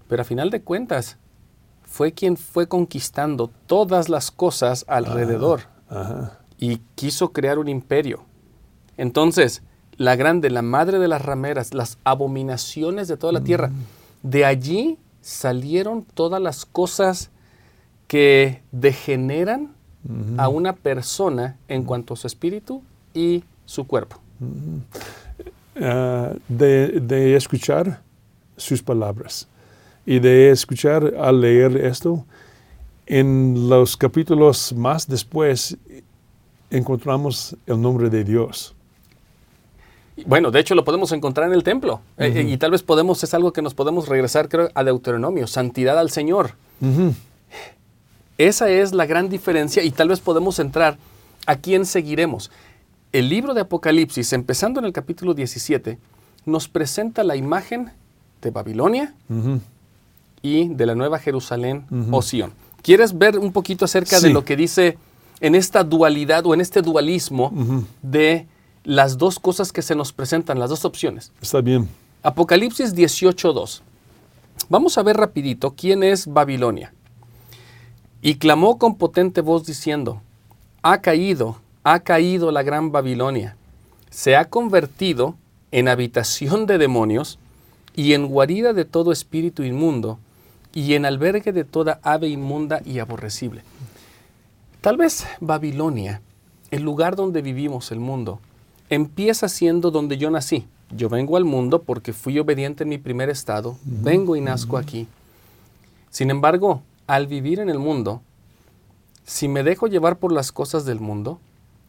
[0.08, 1.18] pero a final de cuentas
[1.84, 5.62] fue quien fue conquistando todas las cosas alrededor
[6.58, 8.26] y quiso crear un imperio.
[8.98, 9.62] Entonces,
[9.98, 14.30] la grande, la madre de las rameras, las abominaciones de toda la tierra, mm.
[14.30, 17.32] de allí salieron todas las cosas
[18.08, 19.75] que degeneran
[20.38, 22.82] a una persona en cuanto a su espíritu
[23.14, 24.20] y su cuerpo.
[25.82, 28.02] Ah, de, escuchar
[28.56, 29.48] sus palabras
[30.06, 32.26] y de escuchar al leer esto,
[33.06, 35.78] en los capítulos más después
[36.70, 38.74] encontramos el nombre de Dios.
[40.26, 42.00] Bueno, de hecho lo podemos encontrar en el templo.
[42.18, 45.46] Eh, eh, y tal vez podemos, es algo que nos podemos regresar, creo, a Deuteronomio,
[45.46, 46.52] santidad al Señor.
[48.38, 50.98] Esa es la gran diferencia y tal vez podemos entrar
[51.46, 52.52] a quién seguiremos.
[53.12, 55.98] El libro de Apocalipsis, empezando en el capítulo 17,
[56.46, 57.92] nos presenta la imagen
[58.42, 59.14] de Babilonia
[60.42, 62.52] y de la Nueva Jerusalén o Sion.
[62.82, 64.98] ¿Quieres ver un poquito acerca de lo que dice
[65.40, 68.48] en esta dualidad o en este dualismo de
[68.84, 71.32] las dos cosas que se nos presentan, las dos opciones?
[71.42, 71.88] Está bien.
[72.22, 73.82] Apocalipsis 18.2.
[74.68, 76.94] Vamos a ver rapidito quién es Babilonia.
[78.26, 80.20] Y clamó con potente voz diciendo,
[80.82, 83.56] ha caído, ha caído la gran Babilonia,
[84.10, 85.36] se ha convertido
[85.70, 87.38] en habitación de demonios
[87.96, 90.18] y en guarida de todo espíritu inmundo
[90.74, 93.62] y en albergue de toda ave inmunda y aborrecible.
[94.82, 96.20] Tal vez Babilonia,
[96.72, 98.40] el lugar donde vivimos el mundo,
[98.90, 100.66] empieza siendo donde yo nací.
[100.90, 105.08] Yo vengo al mundo porque fui obediente en mi primer estado, vengo y nazco aquí.
[106.10, 108.22] Sin embargo, al vivir en el mundo,
[109.26, 111.40] si me dejo llevar por las cosas del mundo,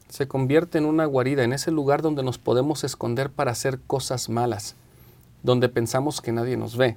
[0.08, 4.28] se convierte en una guarida, en ese lugar donde nos podemos esconder para hacer cosas
[4.28, 4.74] malas,
[5.42, 6.96] donde pensamos que nadie nos ve.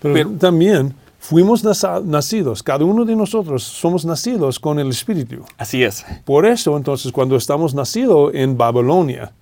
[0.00, 1.62] Pero, Pero- también fuimos
[2.04, 5.44] nacidos, cada uno de nosotros somos nacidos con el Espíritu.
[5.58, 6.04] Así es.
[6.24, 9.32] Por eso, entonces, cuando estamos nacidos en Babilonia,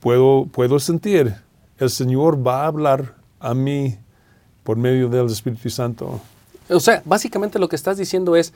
[0.00, 1.34] puedo, puedo sentir,
[1.78, 3.98] el Señor va a hablar a mí
[4.62, 6.20] por medio del Espíritu Santo.
[6.70, 8.52] O sea, básicamente lo que estás diciendo es,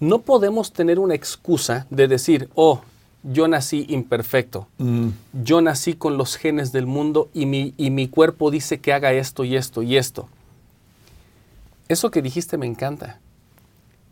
[0.00, 2.80] no podemos tener una excusa de decir, oh,
[3.22, 5.08] yo nací imperfecto, Mm,
[5.42, 9.12] yo nací con los genes del mundo y mi, y mi cuerpo dice que haga
[9.12, 10.28] esto y esto y esto.
[11.88, 13.20] Eso que dijiste me encanta.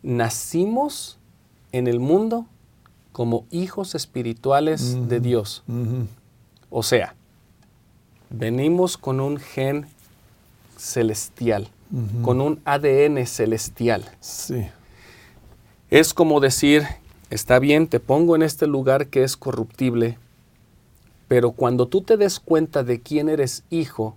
[0.02, 1.18] Nacimos
[1.72, 2.46] en el mundo
[3.12, 5.62] como hijos espirituales de Dios.
[5.68, 6.07] ujú.
[6.70, 7.14] O sea,
[8.30, 9.87] venimos con un gen
[10.76, 11.68] celestial,
[12.22, 14.04] con un ADN celestial.
[14.20, 14.66] Sí.
[15.90, 16.83] Es como decir,
[17.30, 20.18] está bien, te pongo en este lugar que es corruptible,
[21.28, 24.16] pero cuando tú te des cuenta de quién eres hijo,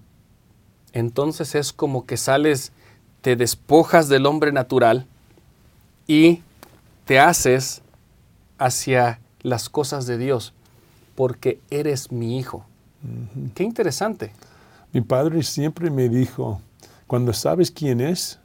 [0.93, 2.71] entonces es como que sales,
[3.21, 5.05] te despojas del hombre natural
[6.07, 6.41] y
[7.05, 7.81] te haces
[8.57, 10.53] hacia las cosas de Dios,
[11.15, 12.65] porque eres mi hijo.
[13.53, 14.31] Qué interesante.
[14.91, 16.61] Mi padre siempre me dijo,
[17.07, 18.39] cuando sabes quién es,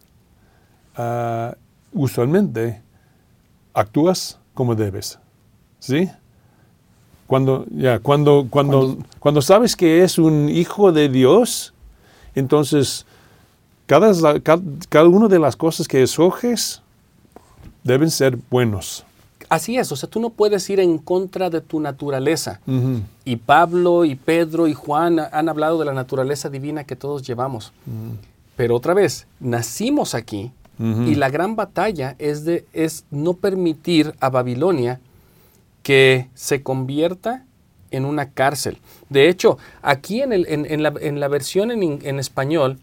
[0.97, 1.55] ah,
[1.93, 2.81] usualmente
[3.75, 5.19] actúas como debes.
[5.79, 6.09] ¿Sí?
[7.27, 11.73] Cuando, ya, cuando, cuando, cuando sabes que es un hijo de Dios,
[12.35, 13.05] entonces
[13.87, 16.83] cada, cada, cada una de las cosas que escoges
[17.83, 19.05] deben ser buenos.
[19.49, 22.61] Así es, o sea, tú no puedes ir en contra de tu naturaleza.
[22.67, 23.01] Ujú.
[23.25, 27.73] Y Pablo y Pedro y Juan han hablado de la naturaleza divina que todos llevamos.
[28.57, 34.31] Pero otra vez, nacimos aquí y la gran batalla es, de, es no permitir a
[34.31, 34.99] Babilonia
[35.83, 37.45] que se convierta
[37.93, 38.79] en una cárcel.
[39.09, 42.79] De hecho, aquí en, el- en- en la, en la versión en, español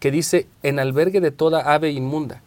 [0.00, 2.40] que dice en albergue de toda ave inmunda,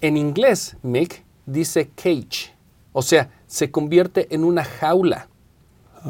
[0.00, 2.52] en inglés, Mick, dice cage.
[2.94, 5.28] O sea, se convierte en una jaula.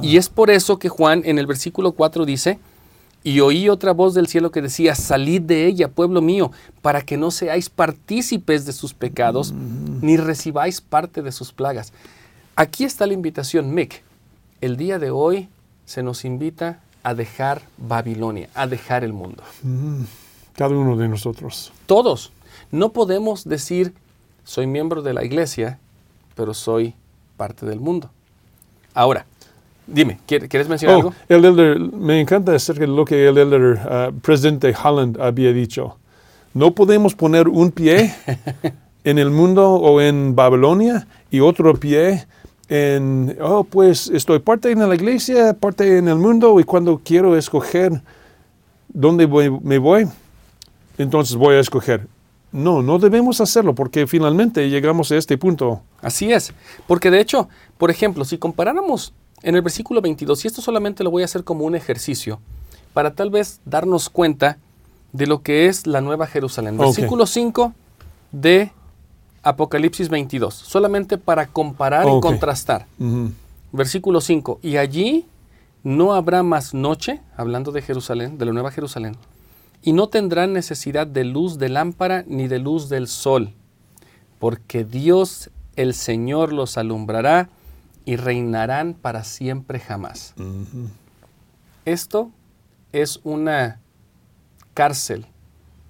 [0.03, 2.59] Y es por eso que Juan en el versículo 4 dice,
[3.25, 7.17] y oí otra voz del cielo que decía, salid de ella, pueblo mío, para que
[7.17, 11.95] no seáis partícipes de sus pecados, ni recibáis parte de sus plagas.
[12.55, 14.03] Aquí está la invitación, Mick.
[14.61, 15.49] El día de hoy
[15.87, 19.43] se nos invita a dejar Babilonia, a dejar el mundo.
[20.55, 21.73] Cada uno de nosotros.
[21.87, 22.31] Todos.
[22.71, 23.95] No podemos decir,
[24.45, 25.79] soy miembro de la iglesia,
[26.35, 26.95] pero soy
[27.39, 28.11] parte del mundo.
[28.93, 29.27] Ahora,
[29.87, 31.15] dime, ¿quier- ¿quieres mencionar Oh, algo?
[31.29, 35.99] el elder, me encanta acerca de lo que el elder, ah, presidente Holland había dicho.
[36.55, 38.15] No podemos poner un pie
[39.05, 42.27] en el mundo o en Babilonia y otro pie
[42.69, 47.37] en, oh, pues estoy parte en la iglesia, parte en el mundo y cuando quiero
[47.37, 48.01] escoger
[48.89, 50.07] dónde voy- me voy,
[50.99, 52.07] entonces voy a escoger.
[52.53, 55.83] No, no debemos hacerlo porque finalmente llegamos a este punto.
[56.01, 56.53] Así es.
[56.87, 59.13] Porque de hecho, por ejemplo, si comparáramos
[59.45, 62.41] en el versículo 22, y esto solamente lo voy a hacer como un ejercicio,
[62.93, 64.59] para tal vez darnos cuenta
[65.13, 66.77] de lo que es la Nueva Jerusalén.
[66.79, 67.73] Versículo 5
[68.33, 68.73] de
[69.43, 72.87] Apocalipsis 22, solamente para comparar y contrastar.
[73.71, 74.61] Versículo 5.
[74.63, 75.27] Y allí
[75.83, 79.17] no habrá más noche, hablando de Jerusalén, de la Nueva Jerusalén,
[79.83, 83.53] y no tendrán necesidad de luz de lámpara ni de luz del sol,
[84.39, 87.51] porque Dios el Señor los alumbrará
[88.05, 90.35] y reinarán para siempre jamás.
[91.85, 92.31] Esto
[92.93, 93.81] es una
[94.75, 95.27] cárcel,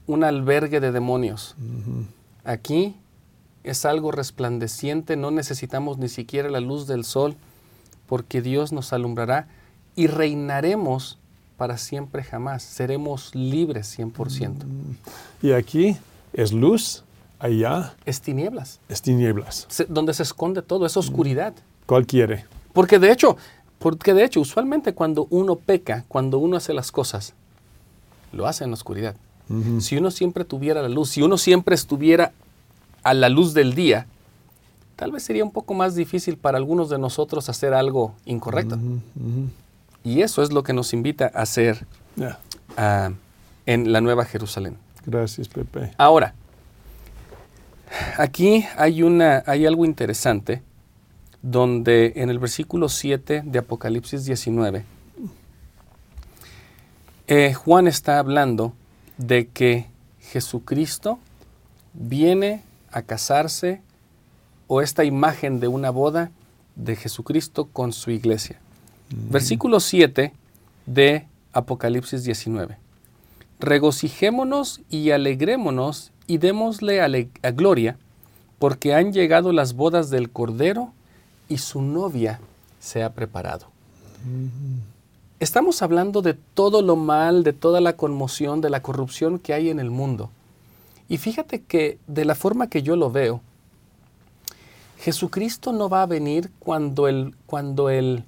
[0.07, 1.55] un albergue de demonios.
[2.45, 2.97] Aquí
[3.63, 7.37] es algo resplandeciente, no necesitamos ni siquiera la luz del sol,
[8.07, 9.49] porque Dios nos alumbrará
[9.97, 11.19] y reinaremos
[11.57, 12.63] para siempre jamás.
[12.63, 14.65] Seremos libres 100%.
[15.41, 15.97] Y aquí
[16.33, 17.05] es luz,
[17.39, 19.67] allá Es tinieblas, es tinieblas.
[19.71, 21.55] se- donde se esconde todo, es oscuridad.
[21.87, 22.45] ¿Cuál quiere?
[22.73, 23.37] Porque de hecho,
[23.79, 27.35] porque de hecho, usualmente cuando uno peca, cuando uno hace las cosas,
[28.33, 29.17] lo hace en la oscuridad.
[29.79, 32.33] Si uno siempre tuviera la luz, si uno siempre estuviera
[33.03, 34.07] a la luz del día,
[34.97, 38.79] tal vez sería un poco más difícil para algunos de nosotros hacer algo incorrecto.
[40.03, 42.39] Y eso es lo que nos invita a hacer Ya.
[42.79, 43.11] ah,
[43.67, 44.79] en la Nueva Jerusalén.
[45.05, 45.93] Gracias, Pepe.
[45.99, 46.35] Ahora,
[48.17, 50.63] aquí hay, una, hay algo interesante
[51.45, 54.83] donde en el versículo 7 de Apocalipsis 19,
[57.27, 58.73] eh, Juan está hablando
[59.19, 59.87] de que
[60.21, 61.19] Jesucristo
[61.93, 63.83] viene a casarse
[64.69, 66.31] o esta imagen de una boda
[66.77, 68.59] de Jesucristo con su iglesia.
[69.11, 70.33] Versículo 7
[70.87, 72.79] de Apocalipsis 19.
[73.61, 77.99] Regocijémonos y alegrémonos y démosle a gloria,
[78.59, 80.95] porque han llegado las bodas del Cordero
[81.55, 82.41] y su novia
[82.81, 83.67] se ha preparado.
[85.39, 89.71] Estamos hablando de todo lo mal, de toda la conmoción, de la corrupción que hay
[89.71, 90.31] en el mundo.
[91.09, 93.41] Y fíjate que de la forma que yo lo veo,
[94.99, 98.25] Jesucristo no va a venir cuando el, cuando el,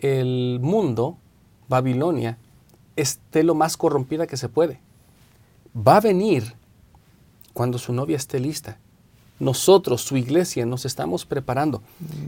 [0.00, 1.18] el mundo,
[1.68, 2.38] Babilonia,
[2.96, 4.80] esté lo más corrompida que se puede.
[5.76, 6.56] Va a venir
[7.52, 8.78] cuando su novia esté lista.
[9.42, 11.82] Nosotros, su iglesia, nos estamos preparando.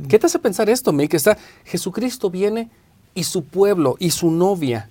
[0.08, 2.68] ¿Qué te hace pensar esto, Que Está, Jesucristo viene
[3.14, 4.90] y su pueblo y su novia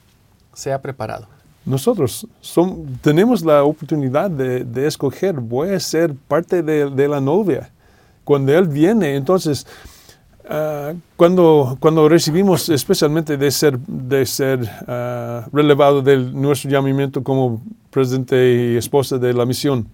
[0.53, 1.27] se ha preparado.
[1.65, 2.25] Nosotros
[3.01, 7.69] tenemos la oportunidad de, escoger, voy a ser parte de la novia
[8.23, 9.67] cuando Él viene, entonces,
[10.49, 17.61] ah, cuando, cuando recibimos especialmente de ser, de ser ah, relevado de nuestro llamamiento como
[17.89, 19.87] presidente y esposa de la misión,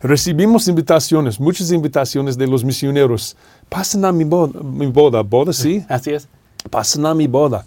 [0.00, 3.36] recibimos invitaciones, muchas invitaciones de los misioneros.
[3.68, 5.84] Pasen a mi boda, mi boda, boda, sí.
[5.88, 6.28] Así es.
[6.70, 7.64] Pasen a mi boda.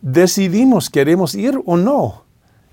[0.00, 2.24] Decidimos, queremos ir o no.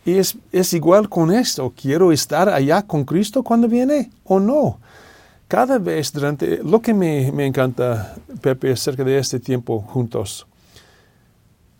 [0.03, 1.71] Y es, es igual con esto.
[1.79, 4.79] ¿Quiero estar allá con Cristo cuando viene o no?
[5.51, 10.47] cada vez durante, lo que me, encanta, Pepe, acerca de este tiempo juntos,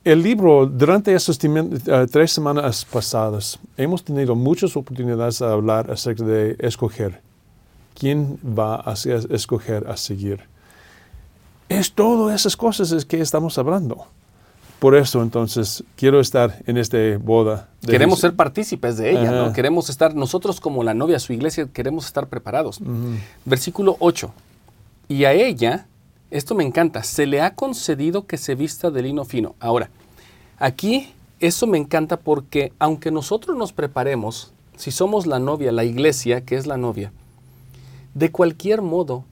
[0.04, 6.24] el libro, durante estas eh, tres semanas pasadas, hemos tenido muchas oportunidades de hablar acerca
[6.24, 7.22] de escoger.
[7.94, 10.40] ¿Quién va a escoger a seguir?
[11.70, 14.08] Es todas esas cosas que estamos hablando.
[14.80, 17.70] Por eso entonces quiero estar en esta boda.
[17.86, 19.54] queremos ser partícipes de ella, ¿no?
[19.54, 22.82] Queremos estar, nosotros como la novia, su iglesia, queremos estar preparados.
[23.46, 24.34] Versículo 8.
[25.10, 25.86] Y a ella,
[26.32, 29.56] esto me encanta, se le ha concedido que se vista de lino fino.
[29.60, 29.90] Ahora,
[30.58, 36.42] aquí eso me encanta porque aunque nosotros nos preparemos, si somos la novia, la iglesia,
[36.42, 37.12] que es la novia,
[38.16, 39.24] de cualquier modo,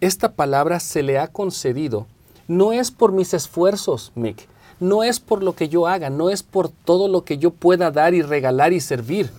[0.00, 2.06] esta palabra se le ha concedido.
[2.46, 4.48] No es por mis esfuerzos, Mick
[4.82, 7.92] no es por lo que yo haga, no es por todo lo que yo pueda
[7.92, 9.30] dar y regalar y servir.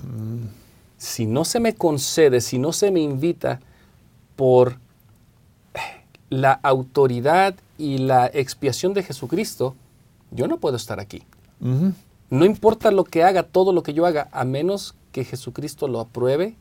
[0.98, 3.60] Si no se me concede, si no se me invita
[4.38, 4.78] por
[6.30, 9.76] la autoridad y la expiación de Jesucristo,
[10.32, 11.24] yo no puedo estar aquí.
[12.30, 16.00] No importa lo que haga, todo lo que yo haga, a menos que Jesucristo lo
[16.00, 16.56] apruebe,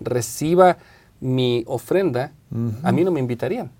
[0.00, 0.78] reciba
[1.20, 2.32] mi ofrenda,
[2.82, 3.70] a mí no me invitarían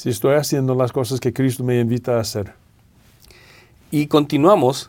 [0.00, 2.54] si estoy haciendo las cosas que Cristo me invita a hacer.
[3.90, 4.88] Y continuamos,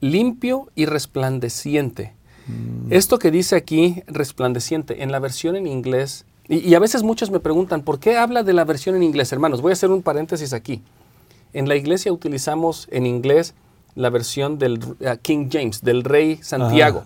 [0.00, 2.14] limpio y resplandeciente.
[2.46, 2.90] Mm.
[2.94, 7.40] Esto que dice aquí, resplandeciente, en la versión en inglés, y, a veces muchos me
[7.40, 9.32] preguntan, ¿por qué habla de la versión en inglés?
[9.32, 10.82] Hermanos, voy a hacer un paréntesis aquí.
[11.52, 13.54] En la iglesia utilizamos en inglés
[13.94, 17.04] la versión del uh, King James, del rey Santiago.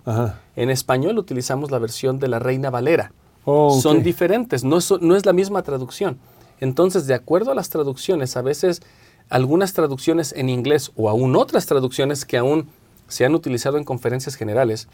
[0.55, 3.13] En español utilizamos la versión de la reina Valera.
[3.45, 6.19] Oh, Son diferentes, no no es la misma traducción.
[6.61, 8.83] Entonces, de acuerdo a las traducciones, a veces
[9.29, 12.69] algunas traducciones en inglés o aún otras traducciones que aún
[13.09, 14.89] se han utilizado en conferencias generales,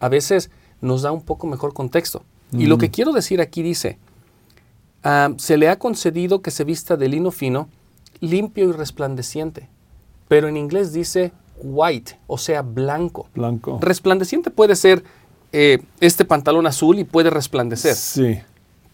[0.00, 2.22] a veces nos da un poco mejor contexto.
[2.56, 2.90] Y lo que mm.
[2.90, 3.98] quiero decir aquí dice,
[5.02, 7.68] ah, se le ha concedido que se vista de lino fino,
[8.20, 9.68] limpio y resplandeciente.
[10.28, 13.28] Pero en inglés dice white, o sea, blanco.
[13.34, 13.78] Blanco.
[13.80, 15.04] Resplandeciente puede ser
[15.52, 17.94] eh, este pantalón azul y puede resplandecer.
[17.94, 18.40] Sí.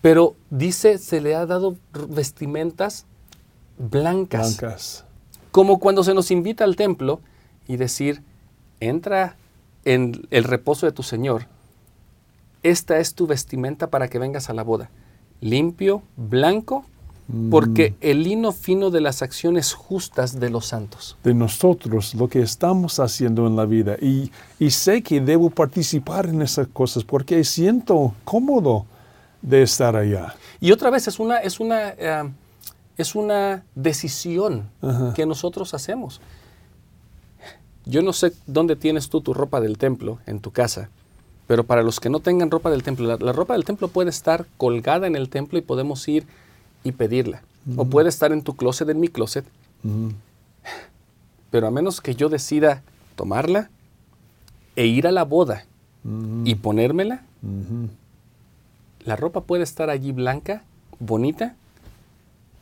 [0.01, 1.77] Pero dice, se le ha dado
[2.09, 3.07] vestimentas
[3.79, 4.59] blancas.
[4.59, 5.05] Blancas.
[5.51, 7.20] Como cuando se nos invita al templo
[7.66, 8.23] y decir,
[8.79, 9.37] entra
[9.85, 11.46] en el reposo de tu Señor.
[12.62, 14.90] Esta es tu vestimenta para que vengas a la boda.
[15.40, 16.85] Limpio, blanco,
[17.51, 17.94] porque mm.
[18.01, 21.16] el lino fino de las acciones justas de los santos.
[21.23, 23.96] De nosotros, lo que estamos haciendo en la vida.
[24.01, 28.87] Y, y sé que debo participar en esas cosas porque siento cómodo
[29.42, 30.35] de estar allá.
[30.61, 32.31] Y otra vez es una, es una, eh,
[32.96, 34.68] es una decisión
[35.14, 36.21] que nosotros hacemos.
[37.87, 40.90] Yo no sé dónde tienes tú tu ropa del templo en tu casa,
[41.51, 44.46] pero para los que no tengan ropa del templo, la, ropa del templo puede estar
[44.57, 46.25] colgada en el templo y podemos ir
[46.85, 47.42] y pedirla.
[47.77, 49.44] O puede estar en tu closet, en mi closet.
[51.51, 52.85] Pero a menos que yo decida
[53.17, 53.69] tomarla
[54.77, 55.65] e ir a la boda
[56.44, 57.25] y ponérmela,
[59.05, 60.63] la ropa puede estar allí blanca,
[61.01, 61.57] bonita,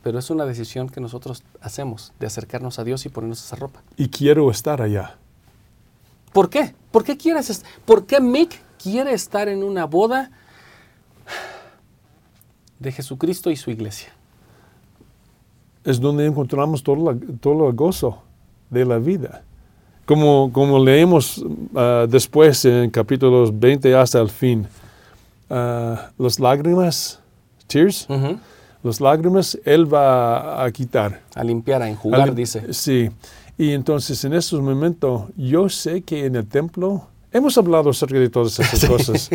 [0.01, 3.83] pero es una decisión que nosotros hacemos de acercarnos a Dios y ponernos esa ropa.
[3.97, 5.15] Y quiero estar allá.
[6.33, 6.73] ¿Por qué?
[6.91, 10.31] ¿Por qué quieres ¿Por qué Mick quiere estar en una boda
[12.79, 14.09] de Jesucristo y su iglesia.
[15.83, 18.23] Es donde encontramos todo, todo el gozo
[18.69, 19.43] de la vida.
[20.05, 24.67] Como, como leemos uh, después en capítulos 20 hasta el fin,
[25.49, 27.19] uh, las lágrimas,
[27.67, 28.39] tears, uh -huh.
[28.81, 31.21] las lágrimas Él va a quitar.
[31.35, 32.73] A limpiar, a enjugar, dice.
[32.73, 33.11] Sí.
[33.57, 38.29] Y entonces en estos momentos yo sé que en el templo, hemos hablado acerca de
[38.29, 38.87] todas esas sí.
[38.87, 39.29] cosas.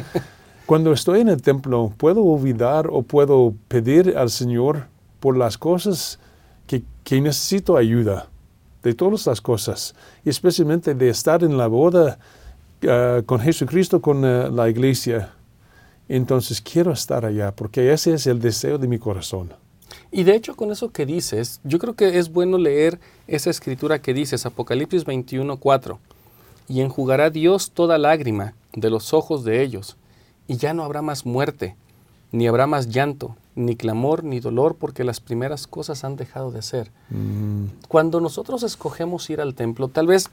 [0.67, 4.87] Cuando estoy en el templo, puedo olvidar o puedo pedir al Señor
[5.21, 6.19] por las cosas
[6.67, 8.29] que, que necesito ayuda
[8.83, 12.19] de todas las cosas, y especialmente de estar en la boda
[12.83, 15.33] uh, con Jesucristo, con uh, la iglesia.
[16.09, 19.55] Entonces quiero estar allá, porque ese es el deseo de mi corazón.
[20.13, 24.01] Y de hecho, con eso que dices, yo creo que es bueno leer esa escritura
[24.01, 25.99] que dices, Apocalipsis 21, 4.
[26.69, 29.97] Y enjugará Dios toda lágrima de los ojos de ellos,
[30.49, 31.77] y ya no habrá más muerte,
[32.33, 36.62] ni habrá más llanto, ni clamor, ni dolor, porque las primeras cosas han dejado de
[36.62, 36.91] ser.
[37.11, 37.67] Mm.
[37.89, 40.31] Cuando nosotros escogemos ir al templo, tal vez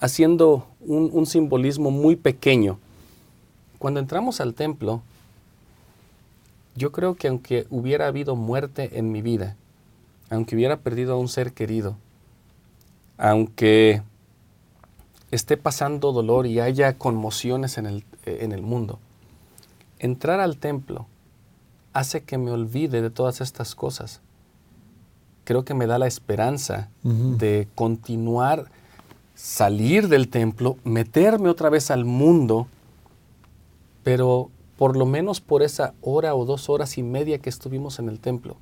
[0.00, 2.78] haciendo un, un, simbolismo muy pequeño,
[3.78, 5.02] cuando entramos al templo,
[6.74, 9.56] yo creo que aunque hubiera habido muerte en mi vida,
[10.30, 11.96] aunque hubiera perdido a un ser querido,
[13.16, 14.02] aunque
[15.34, 18.98] esté pasando dolor y haya conmociones en el, en el mundo,
[19.98, 21.06] entrar al templo
[21.92, 24.20] hace que me olvide de todas estas cosas.
[25.44, 27.36] Creo que me da la esperanza uh -huh.
[27.36, 28.70] de continuar,
[29.34, 32.66] salir del templo, meterme otra vez al mundo,
[34.02, 38.08] pero por lo menos por esa hora o dos horas y media que estuvimos en
[38.08, 38.56] el templo,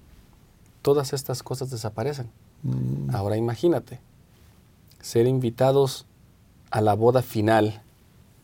[0.82, 2.28] todas estas cosas desaparecen.
[2.64, 3.16] Uh-huh.
[3.16, 4.00] Ahora imagínate,
[5.00, 6.06] ser invitados
[6.72, 7.80] a la boda final,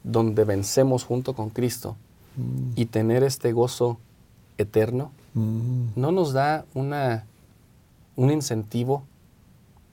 [0.05, 1.97] donde vencemos junto con Cristo,
[2.76, 3.99] y tener este gozo
[4.59, 5.87] eterno, mm.
[5.97, 7.24] ¿no nos da una,
[8.14, 9.03] un incentivo,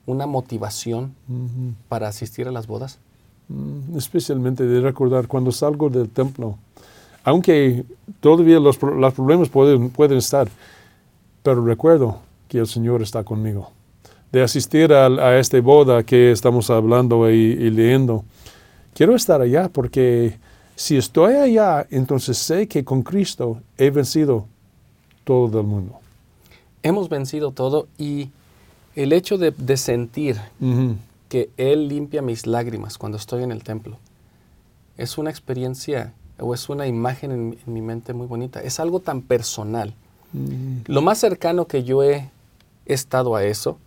[0.06, 1.74] una motivación mm -hmm.
[1.90, 3.00] para asistir a las bodas?
[3.48, 6.58] Mm, especialmente de recordar cuando salgo del templo,
[7.24, 7.84] aunque
[8.20, 10.48] todavía los, los problemas pueden, pueden estar,
[11.42, 13.72] pero recuerdo que el Señor está conmigo.
[14.36, 18.26] De asistir a, a esta boda que estamos hablando y, y leyendo,
[18.94, 20.38] quiero estar allá porque
[20.76, 24.46] si estoy allá, entonces sé que con Cristo he vencido
[25.24, 25.94] todo el mundo.
[26.84, 28.30] Hemos vencido todo y
[28.94, 30.96] el hecho de, de sentir uh -huh.
[31.30, 34.00] que Él limpia mis lágrimas cuando estoy en el templo
[34.98, 38.60] es una experiencia o es una imagen en, en mi mente muy bonita.
[38.62, 39.94] Es algo tan personal.
[40.34, 40.82] Uh -huh.
[40.88, 42.30] Lo más cercano que yo he
[42.86, 43.78] estado a eso,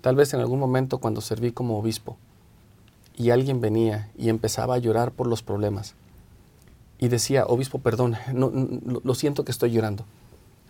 [0.00, 2.16] tal vez en algún momento cuando serví como obispo
[3.16, 5.94] y alguien venía y empezaba a llorar por los problemas
[6.98, 10.04] y decía, obispo, perdón, no, no, lo siento que estoy llorando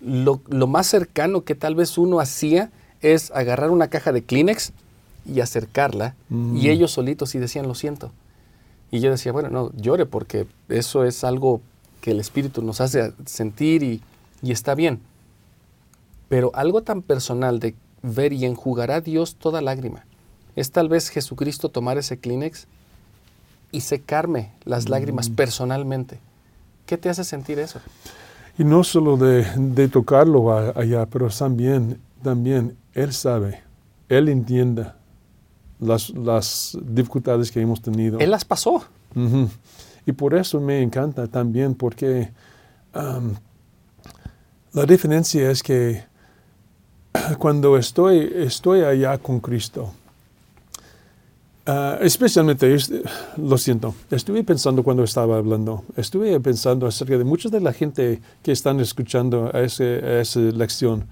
[0.01, 2.71] lo, lo, más cercano que tal vez uno hacía
[3.01, 4.73] es agarrar una caja de Kleenex
[5.27, 6.57] y acercarla mm.
[6.57, 8.13] y ellos solitos y decían lo siento.
[8.91, 11.61] Y yo decía, bueno, no, llore porque eso es algo
[12.01, 14.01] que el Espíritu nos hace sentir y,
[14.43, 15.01] y está bien.
[16.29, 20.05] Pero algo tan personal de ver y enjugará Dios toda lágrima.
[20.57, 22.67] Es tal vez Jesucristo tomar ese Kleenex
[23.73, 24.91] y secarme las mm.
[24.91, 26.19] lágrimas personalmente.
[26.87, 27.81] ¿Qué te hace sentir eso?
[28.59, 33.63] Y no solo de, de tocarlo a, allá, pero también, también Él sabe,
[34.09, 34.87] Él entiende
[35.79, 38.19] las, las dificultades que hemos tenido.
[38.19, 38.85] Él las pasó.
[39.15, 39.49] Uh -huh.
[40.07, 42.31] Y por eso me encanta también, porque
[42.95, 43.35] um,
[44.73, 46.05] la diferencia es que
[47.39, 49.93] cuando estoy, estoy allá con Cristo,
[51.67, 52.75] Uh, especialmente,
[53.37, 58.21] lo siento, estuve pensando cuando estaba hablando, estuve pensando acerca de mucha de la gente
[58.43, 61.05] que están escuchando a, ese, a esa lección,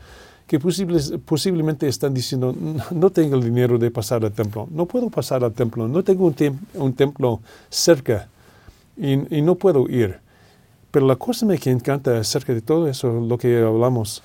[0.47, 2.57] que posible, posiblemente están diciendo,
[2.91, 6.25] no tengo el dinero de pasar al templo, no puedo pasar al templo, no tengo
[6.27, 8.27] un, tem un templo cerca
[8.97, 10.19] y, y, no puedo ir.
[10.91, 14.23] Pero la cosa que me encanta acerca de todo eso, lo que hablamos,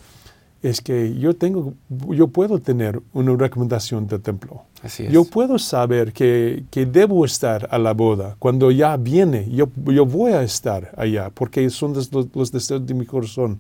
[0.64, 1.74] es que yo tengo,
[2.10, 4.64] yo puedo tener una recomendación del templo.
[4.82, 5.12] Así es.
[5.12, 8.38] Yo puedo saber que, que, debo estar a la boda.
[8.40, 12.94] Cuando ya viene, yo, yo voy a estar allá, porque son los, los deseos de
[12.94, 13.60] mi corazón.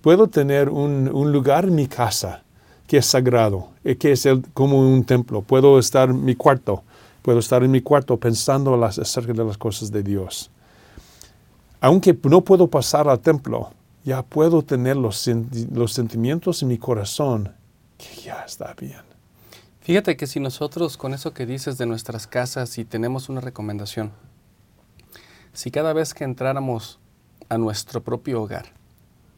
[0.00, 2.42] Puedo tener un, un, lugar en mi casa
[2.88, 5.42] que es sagrado, eh, que es el, como un templo.
[5.42, 6.82] Puedo estar en mi cuarto,
[7.22, 10.50] puedo estar en mi cuarto pensando las, acerca de las cosas de Dios.
[11.80, 13.70] Aunque no puedo pasar al templo,
[14.04, 15.28] ya puedo tener los,
[15.72, 17.54] los sentimientos en mi corazón
[17.98, 19.00] que ya está bien.
[19.80, 24.12] Fíjate que si nosotros con eso que dices de nuestras casas y tenemos una recomendación,
[25.52, 26.98] si cada vez que entráramos
[27.48, 28.66] a nuestro propio hogar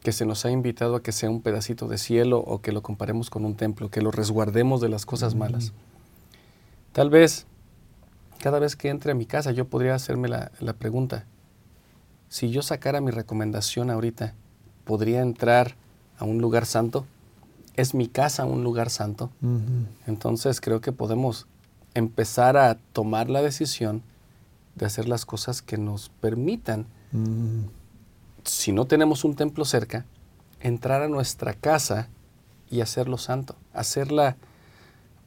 [0.03, 2.83] que se nos ha invitado a que sea un pedacito de cielo o que lo
[2.83, 5.73] comparemos con un templo, que lo resguardemos de las cosas malas.
[6.91, 7.47] Tal vez,
[8.39, 11.25] cada vez que entre a mi casa, yo podría hacerme la, la pregunta,
[12.29, 14.35] si yo sacara mi recomendación ahorita,
[14.85, 15.75] ¿podría entrar
[16.17, 17.05] a un lugar santo?
[17.75, 19.31] ¿Es mi casa un lugar santo?
[20.07, 21.47] Entonces creo que podemos
[21.93, 24.01] empezar a tomar la decisión
[24.75, 26.85] de hacer las cosas que nos permitan,
[28.43, 30.05] si no tenemos un templo cerca,
[30.61, 32.07] entrar a nuestra casa
[32.69, 34.37] y hacerlo santo, hacerla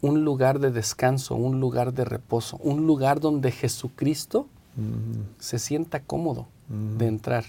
[0.00, 4.46] un lugar de descanso, un lugar de reposo, un lugar donde Jesucristo
[5.38, 7.44] se sienta cómodo de entrar.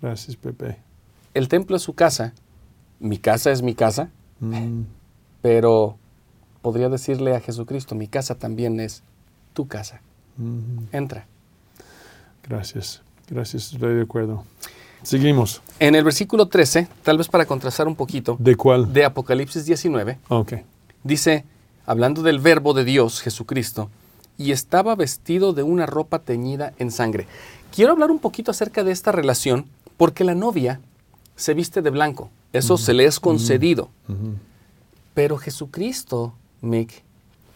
[0.00, 0.87] Gracias, Pepe.
[1.38, 2.32] El templo es su casa,
[2.98, 4.10] mi casa es mi casa,
[5.40, 5.96] pero
[6.62, 9.04] podría decirle a Jesucristo, mi casa también es
[9.52, 10.00] tu casa.
[10.90, 11.26] Entra.
[12.42, 14.42] Gracias, gracias, estoy de acuerdo.
[15.04, 15.62] Seguimos.
[15.78, 18.92] En el versículo 13, tal vez para contrastar un poquito, ¿De cuál?
[18.92, 20.54] de Apocalipsis 19, Ok.
[21.04, 21.44] dice,
[21.86, 23.90] hablando del verbo de Dios, Jesucristo,
[24.36, 27.28] y estaba vestido de una ropa teñida en sangre.
[27.72, 29.66] Quiero hablar un poquito acerca de esta relación,
[29.96, 30.80] porque la novia
[31.38, 33.90] se viste de blanco, eso se le es concedido.
[35.14, 37.04] Pero Jesucristo, Mick,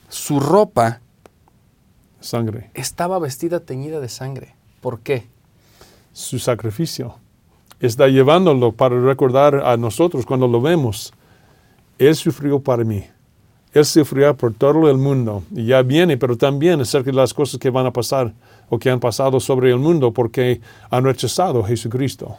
[0.09, 1.01] su ropa
[2.21, 2.71] Sangre.
[2.75, 4.55] estaba vestida teñida de sangre.
[4.81, 5.27] ¿Por qué?
[6.13, 7.17] Su sacrificio.
[7.81, 11.13] Está llevándolo para recordar a nosotros cuando lo vemos.
[11.99, 13.05] Él sufrió para mí.
[13.73, 15.43] Él sufrió por todo el mundo.
[15.51, 18.33] Y ya viene, pero también acerca de las cosas que van a pasar
[18.69, 22.37] o que han pasado sobre el mundo porque han rechazado a Jesucristo.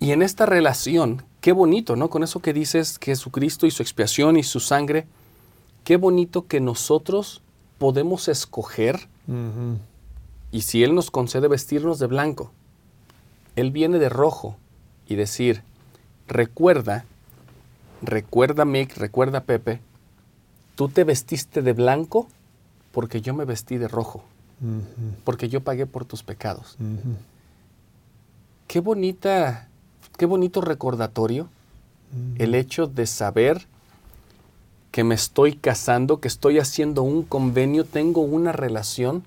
[0.00, 2.10] Y en esta relación, qué bonito, ¿no?
[2.10, 5.06] Con eso que dices, Jesucristo y su expiación y su sangre,
[5.84, 7.42] qué bonito que nosotros
[7.78, 9.08] podemos escoger
[10.52, 12.52] y si Él nos concede vestirnos de blanco,
[13.56, 14.56] Él viene de rojo
[15.06, 15.62] y decir,
[16.28, 17.04] recuerda,
[18.02, 19.80] recuerda Mick, recuerda Pepe,
[20.76, 22.28] tú te vestiste de blanco
[22.92, 24.24] porque yo me vestí de rojo,
[25.24, 26.76] porque yo pagué por tus pecados.
[28.68, 29.68] Qué bonita,
[30.16, 31.48] qué bonito recordatorio
[32.38, 33.66] el hecho de saber
[34.92, 39.24] que me estoy casando, que estoy haciendo un convenio, tengo una relación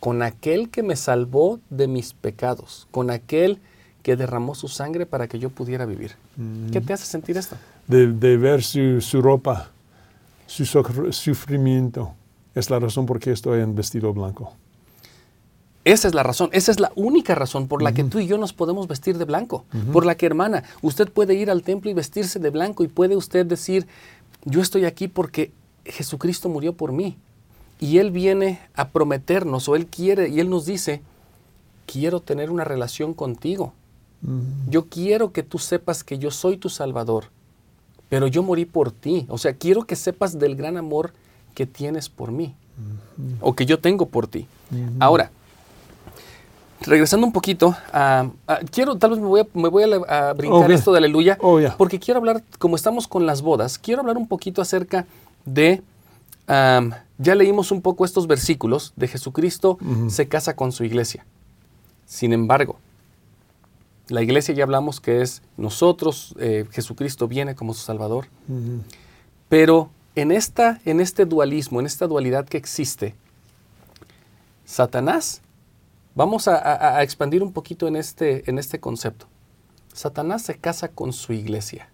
[0.00, 3.60] con aquel que me salvó de mis pecados, con aquel
[4.02, 6.16] que derramó su sangre para que yo pudiera vivir.
[6.72, 7.54] ¿Qué te hace sentir esto?
[7.86, 9.70] De, de ver su, su ropa,
[10.48, 12.14] su sufr- sufrimiento.
[12.56, 14.56] Es la razón por qué estoy en vestido blanco.
[15.84, 18.38] Esa es la razón, esa es la única razón por la que tú y yo
[18.38, 19.64] nos podemos vestir de blanco.
[19.92, 23.16] Por la que, hermana, usted puede ir al templo y vestirse de blanco y puede
[23.16, 23.86] usted decir,
[24.44, 25.50] yo estoy aquí porque
[25.84, 27.16] Jesucristo murió por mí.
[27.80, 31.02] Y Él viene a prometernos, o Él quiere, y Él nos dice,
[31.84, 33.72] quiero tener una relación contigo.
[34.68, 37.24] Yo quiero que tú sepas que yo soy tu Salvador,
[38.08, 39.26] pero yo morí por ti.
[39.28, 41.12] O sea, quiero que sepas del gran amor
[41.56, 42.54] que tienes por mí,
[43.40, 44.46] o que yo tengo por ti.
[45.00, 45.32] Ahora,
[46.84, 50.00] regresando un poquito, a- a- quiero, tal vez me voy a, me voy a, le-
[50.08, 51.38] a brincar esto de aleluya,
[51.72, 55.06] Oh, porque quiero hablar, como estamos con las bodas, quiero hablar un poquito acerca
[55.44, 55.82] de,
[56.48, 59.78] ya leímos un poco estos versículos de Jesucristo
[60.08, 61.24] se casa con su iglesia.
[62.06, 62.78] Sin embargo,
[64.08, 68.26] la iglesia ya hablamos que es nosotros, eh, Jesucristo viene como su Salvador,
[69.48, 73.14] pero en, esta, en este dualismo, en esta dualidad que existe,
[74.64, 75.40] Satanás,
[76.14, 79.26] vamos a, a- a expandir un poquito en este, en este concepto.
[79.92, 81.88] Satanás se casa con su iglesia.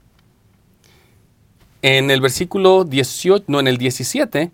[1.83, 4.51] En el versículo 18, no, en el 17,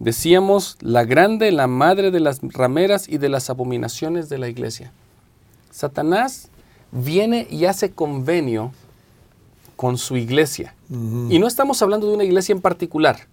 [0.00, 4.92] decíamos, la grande, la madre de las rameras y de las abominaciones de la iglesia.
[5.70, 6.48] Satanás
[6.90, 8.72] viene y hace convenio
[9.76, 10.74] con su iglesia.
[10.90, 13.26] Y no estamos hablando de una iglesia en particular.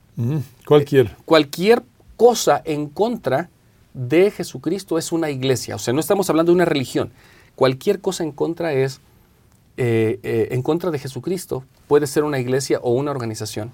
[0.66, 1.16] Cualquier.
[1.26, 1.84] Cualquier
[2.18, 3.50] cosa en contra
[3.94, 5.76] de Jesucristo es una iglesia.
[5.76, 7.12] O sea, no estamos hablando de una religión.
[7.56, 9.02] Cualquier cosa en contra es,
[9.78, 13.72] eh, eh, en contra de Jesucristo, puede ser una iglesia o una organización.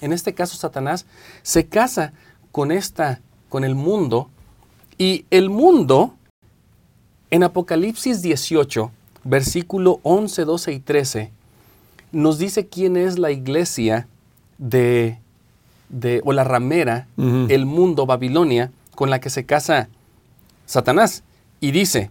[0.00, 1.06] En este caso, Satanás
[1.42, 2.12] se casa
[2.52, 4.30] con esta, con el mundo,
[4.96, 6.14] y el mundo,
[7.30, 8.90] en Apocalipsis 18,
[9.22, 11.32] versículo 11, 12 y 13,
[12.10, 14.08] nos dice quién es la iglesia
[14.58, 15.18] de,
[15.88, 19.88] de o la ramera, el mundo, Babilonia, con la que se casa
[20.66, 21.22] Satanás.
[21.60, 22.10] Y dice,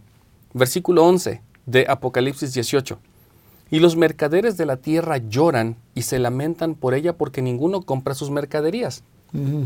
[0.53, 2.97] versículo 11 de Apocalipsis 18,
[3.69, 8.15] y los mercaderes de la tierra lloran y se lamentan por ella porque ninguno compra
[8.15, 9.03] sus mercaderías.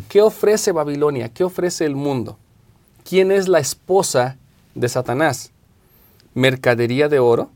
[0.10, 1.30] ¿Qué ofrece Babilonia?
[1.30, 2.40] ¿Qué ofrece el mundo?
[3.08, 4.38] ¿Quién es la esposa
[4.74, 5.52] de Satanás?
[6.34, 7.52] Mercadería de oro,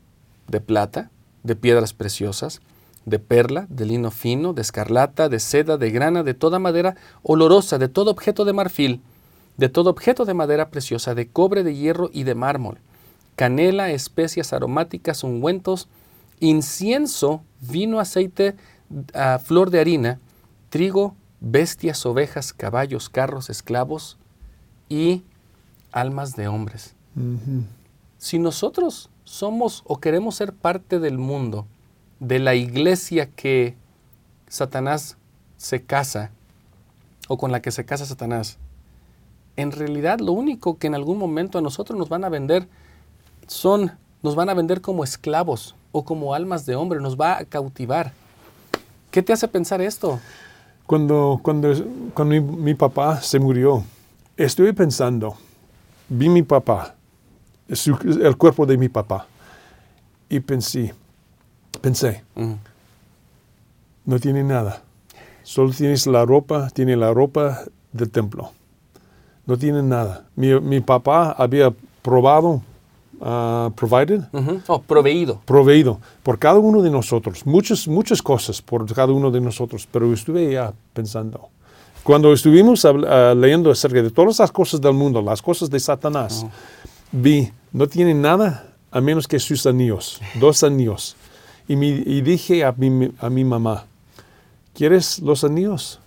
[0.47, 1.09] de plata,
[1.41, 2.61] de piedras preciosas,
[3.05, 7.79] de perla, de lino fino, de escarlata, de seda, de grana, de toda madera olorosa,
[7.79, 9.01] de todo objeto de marfil,
[9.57, 12.79] de todo objeto de madera preciosa, de cobre, de hierro y de mármol,
[13.35, 15.87] canela, especias aromáticas, ungüentos,
[16.39, 18.55] incienso, vino, aceite,
[19.13, 20.19] a flor de harina,
[20.69, 24.17] trigo, bestias, ovejas, caballos, carros, esclavos
[24.89, 25.23] y
[25.91, 26.95] almas de hombres.
[28.17, 31.65] Si nosotros somos o queremos ser parte del mundo,
[32.19, 33.75] de la iglesia que
[34.47, 35.17] Satanás
[35.57, 36.31] se casa,
[37.27, 38.57] o con la que se casa Satanás,
[39.57, 42.67] en realidad lo único que en algún momento a nosotros nos van a vender
[43.47, 43.91] son,
[44.23, 48.11] nos van a vender como esclavos o como almas de hombre, nos va a cautivar.
[49.11, 50.19] ¿Qué te hace pensar esto?
[50.85, 51.73] Cuando, cuando,
[52.13, 53.83] cuando mi, mi papá se murió,
[54.37, 55.35] estuve pensando,
[56.09, 56.95] vi mi papá,
[57.71, 59.25] su- el cuerpo de mi papá,
[60.29, 60.93] y pensé,
[61.81, 62.57] pensé, Ujú.
[64.05, 64.81] no tiene nada.
[65.43, 67.61] Solo tienes la ropa, tiene la ropa
[67.93, 68.51] del templo.
[69.45, 70.25] No tiene nada.
[70.35, 71.71] Mi, mi papá había
[72.01, 72.61] probado,
[73.21, 74.21] ah, provided.
[74.67, 75.39] Oh, proveído.
[75.45, 80.11] proveído por cada uno de nosotros, muchas, muchas cosas por cada uno de nosotros, pero
[80.13, 81.49] estuve ya pensando.
[82.03, 86.45] Cuando estuvimos ah, leyendo acerca de todas las cosas del mundo, las cosas de Satanás,
[87.11, 91.15] vi, no tiene nada a menos que sus anillos, dos anillos.
[91.67, 93.85] Y, mi- y dije a mi, a mi mamá,
[94.73, 95.99] ¿quieres los anillos?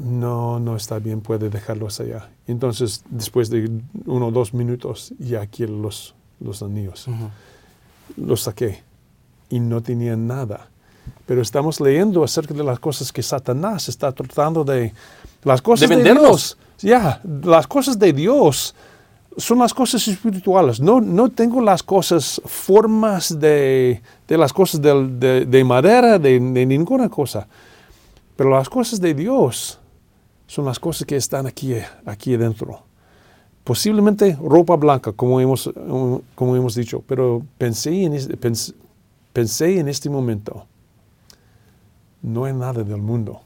[0.00, 2.30] No, no está bien, puede dejarlos allá.
[2.46, 3.70] Entonces, después de
[4.06, 7.06] uno o dos minutos, ya quiero los, los anillos.
[8.16, 8.82] Los saqué
[9.50, 10.68] y no tenía nada.
[11.26, 14.94] Pero estamos leyendo acerca de las cosas que Satanás está tratando de...
[15.44, 16.14] Las cosas De de.
[16.14, 16.56] Dios.
[16.78, 18.74] Ya, las cosas de Dios
[19.36, 20.80] son las cosas espirituales.
[20.80, 26.64] No, no tengo las cosas, formas de, de las cosas de, de madera, de, de
[26.64, 27.46] ninguna cosa.
[28.34, 29.79] Pero las cosas de Dios
[30.50, 32.82] son las cosas que están aquí, aquí adentro.
[33.62, 38.74] Posiblemente ropa blanca, como hemos, um, como hemos dicho, pero pensé en, este, pens-
[39.32, 40.66] pensé en este momento,
[42.20, 43.42] no hay nada del mundo,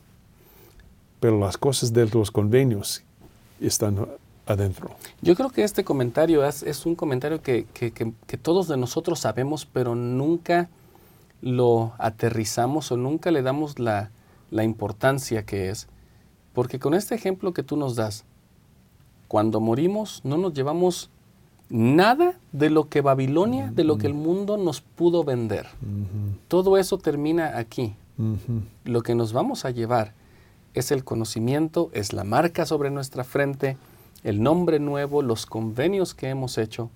[1.21, 3.03] pero las cosas de los convenios
[3.61, 4.07] están
[4.47, 4.91] adentro.
[5.21, 8.79] Yo creo que este comentario es, es un comentario que, que- que- que todos de
[8.79, 10.71] nosotros sabemos, pero nunca
[11.43, 14.11] lo aterrizamos o nunca le damos la,
[14.51, 15.87] la importancia que es.
[16.55, 18.25] Porque con este ejemplo que tú nos das,
[19.29, 21.11] cuando morimos no nos llevamos
[21.69, 25.67] nada de lo que Babilonia, de lo que el mundo nos pudo vender.
[26.49, 27.95] Todo eso termina aquí.
[28.85, 30.13] Lo que nos vamos a llevar
[30.75, 33.77] es el conocimiento, es la marca sobre nuestra frente,
[34.23, 36.91] el nombre nuevo, los convenios que hemos hecho.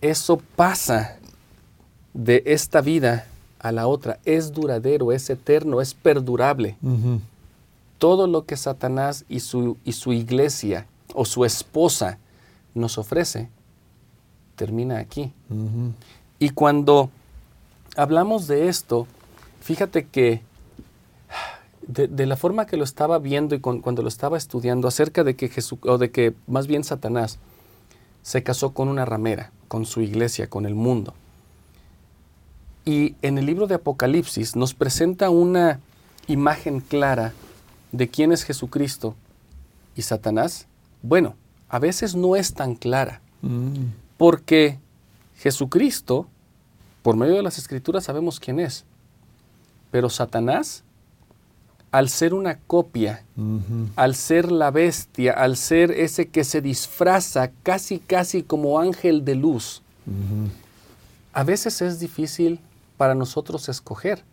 [0.00, 1.18] Eso pasa
[2.12, 3.26] de esta vida
[3.58, 4.18] a la otra.
[4.24, 6.76] Es duradero, es eterno, es perdurable.
[8.04, 12.18] Todo lo que Satanás y su, y su iglesia o su esposa
[12.74, 13.48] nos ofrece
[14.56, 15.32] termina aquí.
[16.38, 17.08] Y cuando
[17.96, 19.06] hablamos de esto,
[19.62, 20.42] fíjate que
[21.86, 25.24] de, de la forma que lo estaba viendo y con- cuando lo estaba estudiando acerca
[25.24, 27.38] de que Jesús, o de que más bien Satanás
[28.22, 31.14] se casó con una ramera, con su iglesia, con el mundo.
[32.84, 35.80] Y en el libro de Apocalipsis nos presenta una
[36.26, 37.32] imagen clara
[37.94, 39.14] de quién es Jesucristo
[39.94, 40.66] y Satanás.
[41.02, 41.36] Bueno,
[41.68, 43.20] a veces no es tan clara.
[43.40, 43.86] Mm.
[44.18, 44.78] Porque
[45.38, 46.26] Jesucristo,
[47.02, 48.84] por medio de las escrituras sabemos quién es.
[49.92, 50.82] Pero Satanás,
[51.92, 53.24] al ser una copia,
[53.94, 59.36] al ser la bestia, al ser ese que se disfraza casi casi como ángel de
[59.36, 59.82] luz,
[61.32, 62.58] a veces es difícil
[62.96, 64.24] para nosotros escoger.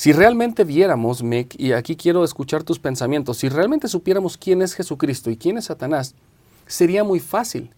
[0.00, 4.72] Si realmente viéramos, Mick, y aquí quiero escuchar tus pensamientos, si realmente supiéramos quién es
[4.72, 6.14] Jesucristo y quién es Satanás,
[6.66, 7.70] sería muy fácil.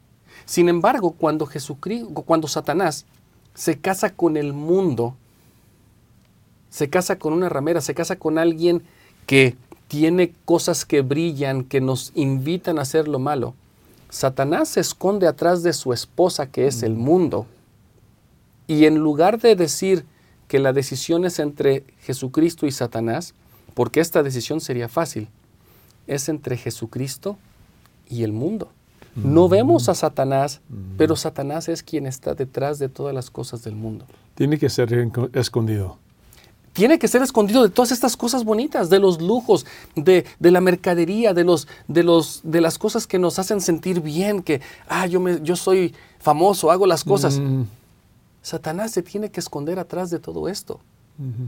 [0.44, 3.06] Sin embargo, cuando, Jesucristo, cuando Satanás
[3.54, 5.16] se casa con el mundo,
[6.70, 8.84] se casa con una ramera, se casa con alguien
[9.26, 9.56] que
[9.88, 13.54] tiene cosas que brillan, que nos invitan a hacer lo malo,
[14.10, 17.46] Satanás se esconde atrás de su esposa, que es el mundo,
[18.68, 20.06] y en lugar de decir
[20.53, 23.32] que la decisión es entre Jesucristo y Satanás,
[23.72, 25.28] porque esta decisión sería fácil,
[26.07, 27.38] es entre Jesucristo
[28.07, 28.68] y el mundo.
[29.14, 30.61] No vemos a Satanás,
[30.98, 34.05] pero Satanás es quien está detrás de todas las cosas del mundo.
[34.34, 34.92] Tiene que ser
[35.32, 35.96] escondido.
[36.74, 39.64] Tiene que ser escondido de todas estas cosas bonitas, de los lujos,
[39.96, 44.03] de, de la mercadería, de, los, de, los, de las cosas que nos hacen sentir
[44.03, 47.38] bien, que, ah, yo, me, yo soy famoso, hago las cosas.
[47.38, 47.62] Mm.
[48.43, 50.80] Satanás se tiene que esconder atrás de todo esto.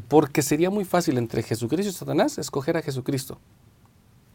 [0.09, 3.39] Porque sería muy fácil entre Jesucristo y Satanás escoger a Jesucristo.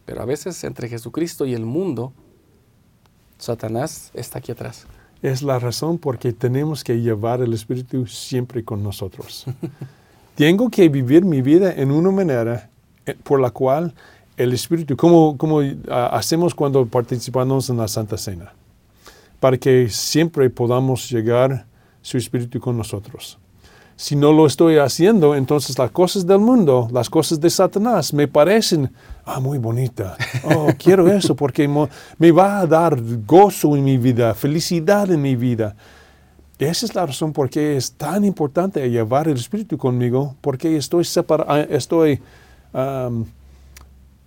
[0.06, 2.12] Pero a veces entre Jesucristo y el mundo,
[3.38, 4.86] Satanás está aquí atrás.
[5.22, 9.46] Es la razón por que tenemos que llevar el Espíritu siempre con nosotros.
[10.36, 12.70] Tengo que vivir mi vida en una manera
[13.06, 13.94] eh, por la cual
[14.36, 18.54] el Espíritu, como, como ah, hacemos cuando participamos en la Santa Cena,
[19.40, 21.69] para que siempre podamos llegar
[22.02, 23.38] su Espíritu con nosotros.
[23.96, 28.30] Si no lo estoy haciendo, entonces las cosas del mundo, las cosas de Satanás, me
[28.30, 28.90] parecen,
[29.26, 30.16] ah, muy bonita.
[30.46, 31.68] Oh, quiero eso porque
[32.18, 35.76] me va a dar gozo en mi vida, felicidad en mi vida.
[36.58, 41.04] Esa es la razón por qué es tan importante llevar el Espíritu conmigo, porque estoy
[41.04, 42.22] separado, ah, estoy
[42.74, 43.26] um,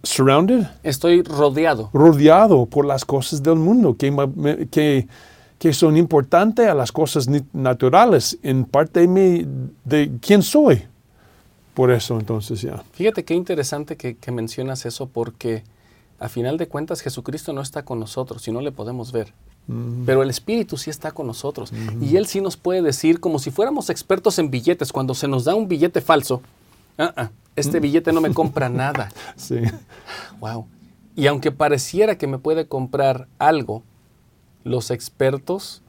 [0.02, 0.66] surrounded.
[0.82, 1.90] Estoy rodeado.
[1.92, 5.08] Rodeado por las cosas del mundo que, que
[5.62, 9.46] que son importantes a las cosas naturales en parte de, mí,
[9.84, 10.82] de quién soy.
[11.72, 12.82] Por eso entonces ya.
[12.94, 15.62] Fíjate qué interesante que, mencionas eso porque
[16.18, 19.32] a final de cuentas Jesucristo no está con nosotros y no le podemos ver.
[20.04, 21.72] Pero el Espíritu sí está con nosotros.
[22.00, 25.44] Y Él sí nos puede decir, como si fuéramos expertos en billetes, cuando se nos
[25.44, 26.42] da un billete falso,
[26.98, 27.82] ah, este mm.
[27.82, 29.12] billete no me compra nada.
[29.36, 29.60] Sí.
[30.40, 30.66] Wow.
[31.14, 33.84] Y aunque pareciera que me puede comprar algo,
[34.64, 35.82] los expertos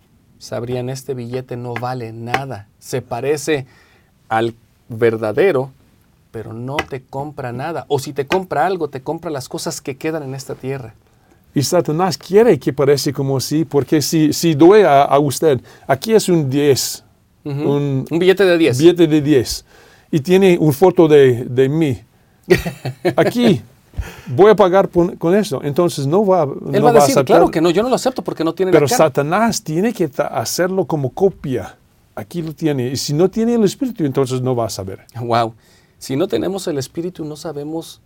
[0.43, 2.67] sabrían este billete no vale nada.
[2.79, 3.65] Se parece
[4.27, 4.53] al
[4.89, 5.71] verdadero,
[6.31, 7.85] pero no te compra nada.
[7.87, 10.95] O si te compra algo, te compra las cosas que quedan en esta tierra.
[11.55, 16.27] Y Satanás quiere que parezca como así, porque si, si doy a, usted, aquí es
[16.27, 17.03] un 10.
[17.45, 18.79] un, billete de 10.
[18.79, 19.65] Billete de 10.
[20.11, 22.01] Y tiene una foto de, de mí.
[23.15, 23.61] Aquí
[24.27, 25.61] voy a pagar con eso.
[25.63, 28.23] Entonces no va, Él no va a decir, claro que no, yo no lo acepto
[28.23, 31.77] porque no tiene Pero Satanás tiene que hacerlo como copia.
[32.15, 32.89] Aquí lo tiene.
[32.89, 35.05] Y si no tiene el Espíritu, entonces no va a saber.
[35.19, 35.55] Wow.
[35.97, 38.01] Si no tenemos el Espíritu, no sabemos,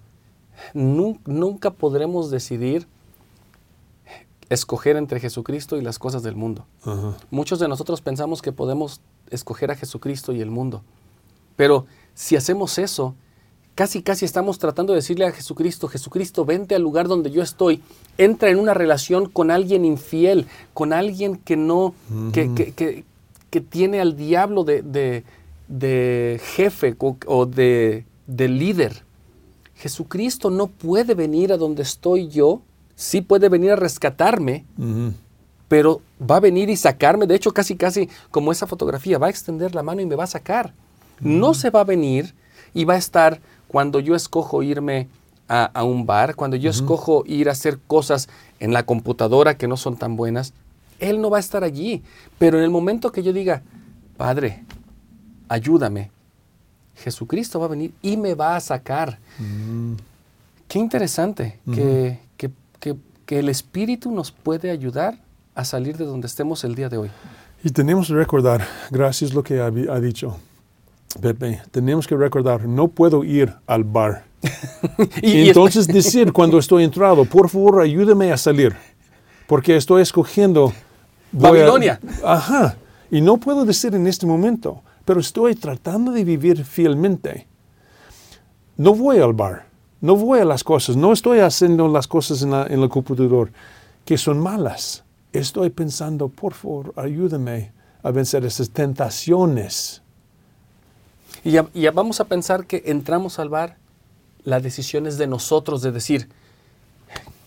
[0.73, 2.87] nunca podremos decidir
[4.49, 6.65] escoger entre Jesucristo y las cosas del mundo.
[7.29, 10.83] Muchos de nosotros pensamos que podemos escoger a Jesucristo y el mundo.
[11.55, 13.15] Pero si hacemos eso,
[13.77, 17.83] casi casi estamos tratando de decirle a Jesucristo, Jesucristo, vente al lugar donde yo estoy,
[18.17, 21.93] entra en una relación con alguien infiel, con alguien que no,
[22.33, 23.03] que,
[23.69, 25.23] tiene al diablo de,
[26.55, 26.95] jefe
[27.27, 29.03] o, de, líder.
[29.75, 32.63] Jesucristo no puede venir a donde estoy yo,
[32.95, 34.65] sí puede venir a rescatarme,
[35.67, 39.29] pero va a venir y sacarme, de hecho casi casi como esa fotografía, va a
[39.29, 40.73] extender la mano y me va a sacar.
[41.19, 42.33] No se va a venir
[42.73, 45.07] y va a estar cuando yo escojo irme
[45.47, 48.27] a, un bar, cuando yo escojo ir a hacer cosas
[48.59, 50.53] en la computadora que no son tan buenas,
[50.99, 52.03] Él no va a estar allí.
[52.37, 53.61] Pero en el momento que yo diga,
[54.17, 54.65] Padre,
[55.47, 56.11] ayúdame,
[56.95, 59.19] Jesucristo va a venir y me va a sacar.
[59.39, 59.93] Mm.
[60.67, 65.17] Qué interesante que, que, el Espíritu nos puede ayudar
[65.53, 67.09] a salir de donde estemos el día de hoy.
[67.61, 70.37] Y tenemos que recordar, gracias lo que ha dicho,
[71.21, 74.25] Pepe, tenemos que recordar, no puedo ir al bar.
[75.21, 78.75] y, entonces decir cuando estoy entrado, por favor, ayúdame a salir,
[79.47, 80.73] porque estoy escogiendo
[81.31, 81.99] Babilonia.
[82.23, 82.77] ajá,
[83.09, 87.47] y no puedo decir en este momento, pero estoy tratando de vivir fielmente.
[88.75, 89.65] No voy al bar,
[90.01, 93.51] no voy a las cosas, no estoy haciendo las cosas en, en el computador
[94.05, 95.03] que son malas.
[95.33, 97.71] Estoy pensando, por favor, ayúdame
[98.03, 100.03] a vencer esas tentaciones
[101.43, 103.77] y ya, vamos a pensar que entramos al bar,
[104.43, 106.29] la decisión es de nosotros de decir,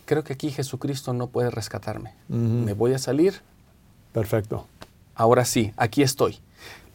[0.04, 2.14] creo que aquí Jesucristo no puede rescatarme.
[2.28, 3.40] Me voy a salir.
[4.12, 4.66] Perfecto.
[5.14, 6.38] Ahora sí, aquí estoy.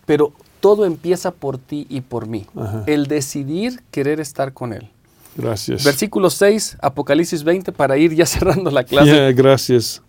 [0.06, 2.46] Pero todo empieza por ti y por mí.
[2.86, 4.90] El decidir querer estar con Él.
[5.36, 5.84] Gracias.
[5.84, 9.34] Versículo 6, Apocalipsis 20, para ir ya cerrando la clase.
[9.34, 10.02] gracias.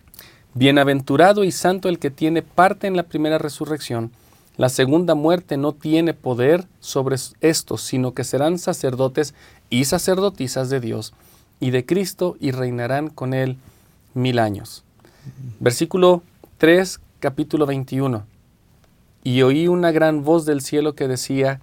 [0.53, 4.11] Bienaventurado y santo el que tiene parte en la primera resurrección.
[4.57, 9.35] La segunda muerte no tiene poder sobre estos, sino que serán sacerdotes
[9.69, 11.13] y sacerdotisas de Dios
[11.59, 13.57] y de Cristo y reinarán con él
[14.15, 14.83] mil años.
[15.59, 16.23] Versículo
[16.57, 18.25] 3, capítulo 21.
[19.23, 21.61] Y oí una gran voz del cielo que decía,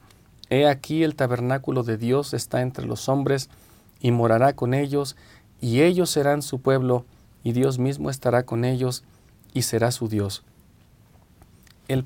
[0.48, 3.50] He aquí el tabernáculo de Dios está entre los hombres,
[4.00, 5.16] y morará con ellos,
[5.60, 7.04] y ellos serán su pueblo,
[7.42, 9.02] y Dios mismo estará con ellos,
[9.52, 10.44] y será su Dios
[11.88, 12.04] el,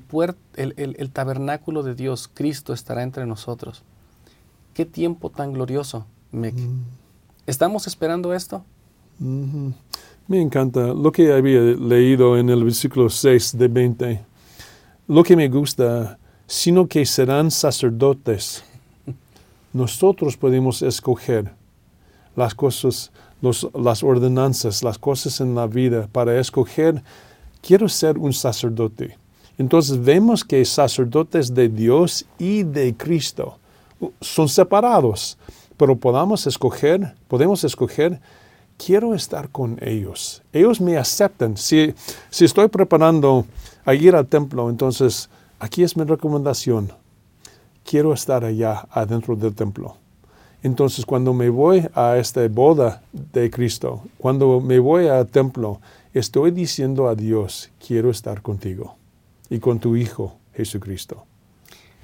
[0.77, 3.83] el, tabernáculo de Dios, Cristo, estará entre nosotros.
[4.73, 6.55] Qué tiempo tan glorioso, Mick.
[6.55, 6.81] Mm.
[7.47, 8.63] ¿Estamos esperando esto?
[10.27, 14.25] Me encanta lo que había leído en el versículo 6 de 20.
[15.07, 18.63] lo que me gusta, sino que serán sacerdotes.
[19.73, 21.51] Nosotros podemos escoger
[22.35, 23.11] las cosas,
[23.41, 27.01] los- las ordenanzas, las cosas en la vida para escoger,
[27.61, 29.17] quiero ser un sacerdote.
[29.59, 33.57] Entonces vemos que sacerdotes de Dios y de Cristo
[34.21, 35.37] son separados,
[35.75, 38.21] pero podamos escoger, podemos escoger,
[38.77, 40.41] quiero estar con ellos.
[40.53, 41.57] Ellos me aceptan.
[41.57, 41.93] Si,
[42.29, 43.45] si estoy preparando
[43.83, 45.29] a ir al templo, entonces
[45.59, 46.93] aquí es mi recomendación.
[47.83, 49.97] Quiero estar allá adentro del templo.
[50.63, 55.81] Entonces, cuando me voy a esta boda de Cristo, cuando me voy al templo,
[56.13, 58.98] estoy diciendo a Dios, quiero estar contigo
[59.49, 61.25] y con tu Hijo Jesucristo.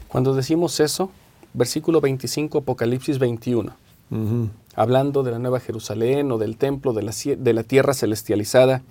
[0.07, 1.11] Cuando decimos eso,
[1.53, 3.73] versículo 25, Apocalipsis 21,
[4.11, 4.49] Ujú.
[4.75, 8.81] hablando de la nueva Jerusalén o del templo de la, de la tierra celestializada,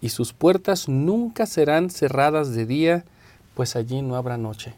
[0.00, 3.04] y sus puertas nunca serán cerradas de día,
[3.54, 4.74] pues allí no habrá noche.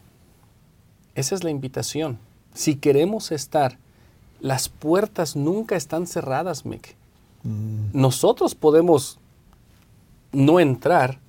[1.13, 2.17] Esa es la invitación.
[2.53, 3.77] Si queremos estar,
[4.39, 6.95] las puertas nunca están cerradas, Mick.
[7.93, 9.19] Nosotros podemos
[10.31, 11.19] no entrar,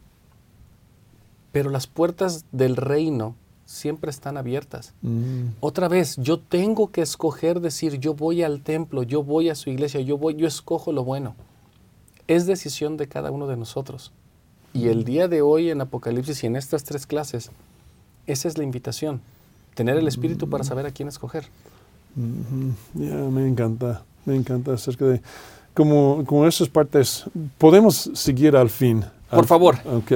[1.53, 3.35] pero las puertas del reino
[3.65, 4.95] siempre están abiertas.
[5.03, 5.49] Mm.
[5.61, 9.71] Otra vez, yo tengo que escoger decir, yo voy al templo, yo voy a su
[9.71, 11.35] iglesia, yo voy, yo escojo lo bueno.
[12.27, 14.13] Es decisión de cada uno de nosotros.
[14.73, 17.51] Y el día de hoy en Apocalipsis y en estas tres clases,
[18.27, 19.21] esa es la invitación.
[19.75, 21.47] Tener el espíritu para saber a quién escoger.
[22.95, 25.21] Ya, me encanta, me encanta acerca de
[25.75, 27.25] como, como esas partes.
[27.59, 29.05] Podemos seguir al fin.
[29.31, 29.77] Por Al- favor.
[29.87, 30.13] Ok.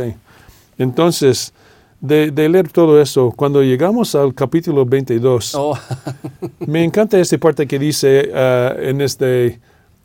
[0.79, 1.53] Entonces,
[2.01, 5.77] de, de leer todo eso, cuando llegamos al capítulo 22, Oh,
[6.66, 9.61] me encanta esta parte que dice ah, en este,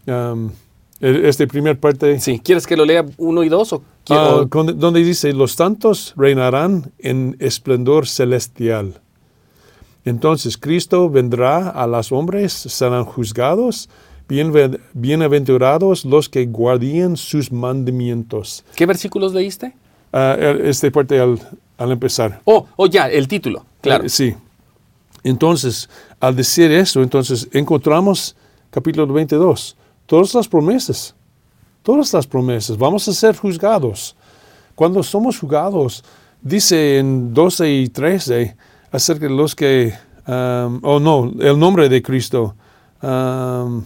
[0.07, 0.49] um,
[1.01, 3.73] e- este primer parte, sí, ¿quieres que lo lea uno y dos?
[3.73, 3.81] O
[4.49, 9.01] con- donde dice, los santos reinarán en esplendor celestial.
[10.05, 13.89] Entonces Cristo vendrá a los hombres, serán juzgados,
[14.93, 18.63] bienaventurados los que guardian sus mandamientos.
[18.75, 19.73] ¿Qué versículos leíste?
[20.11, 21.39] Ah, esta parte al,
[21.77, 22.41] al empezar.
[22.45, 23.65] Oh, oh, ya, el título.
[23.81, 24.05] Claro.
[24.05, 24.35] Eh, sí.
[25.23, 25.89] Entonces,
[26.19, 28.35] al decir eso, entonces encontramos
[28.69, 31.15] capítulo 22, todas las promesas,
[31.83, 34.15] todas las promesas, vamos a ser juzgados.
[34.75, 36.03] Cuando somos juzgados,
[36.41, 38.55] dice en 12 y 13
[38.91, 39.93] acerca de los que,
[40.27, 42.55] um, oh no, el nombre de Cristo.
[43.01, 43.83] um,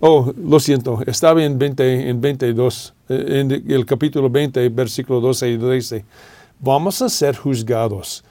[0.00, 5.50] oh, lo siento, estaba en, 20, en 22, eh, en el capítulo 20, versículo 12
[5.50, 6.04] y 13.
[6.60, 8.24] Vamos a ser juzgados.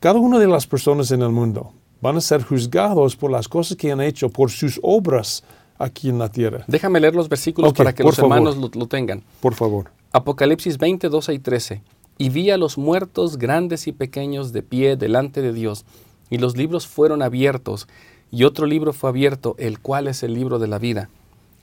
[0.00, 3.76] Cada una de las personas en el mundo van a ser juzgados por las cosas
[3.76, 5.42] que han hecho, por sus obras
[5.78, 6.64] aquí en la tierra.
[6.66, 8.36] Déjame leer los versículos Ok, para que los favor.
[8.36, 9.22] hermanos lo, lo tengan.
[9.40, 9.90] Por favor.
[10.12, 11.82] Apocalipsis 20, 12 y 13.
[12.18, 15.84] Y vi a los muertos grandes y pequeños de pie delante de Dios,
[16.30, 17.88] y los libros fueron abiertos,
[18.30, 21.08] y otro libro fue abierto, el cual es el libro de la vida.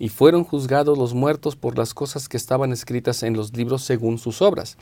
[0.01, 4.17] Y fueron juzgados los muertos por las cosas que estaban escritas en los libros según
[4.17, 4.77] sus obras.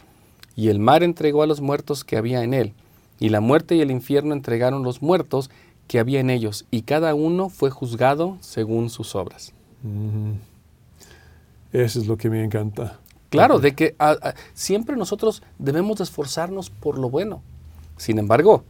[0.55, 2.73] Y el mar entregó a los muertos que había en él,
[3.19, 5.49] y la muerte y el infierno entregaron los muertos
[5.89, 9.51] que había en ellos, y cada uno fue juzgado según sus obras.
[11.73, 12.97] Eso es lo que me encanta.
[13.29, 17.41] Claro, de que ah, ah, siempre nosotros debemos de esforzarnos por lo bueno.
[17.97, 18.63] Sin embargo,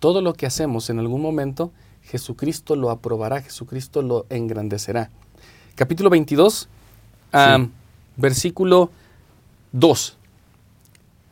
[0.00, 1.70] todo lo que hacemos en algún momento,
[2.02, 5.12] Jesucristo lo aprobará, Jesucristo lo engrandecerá.
[5.78, 6.68] Capítulo 22,
[7.32, 7.64] ah,
[8.16, 8.90] versículo
[9.70, 10.16] 2.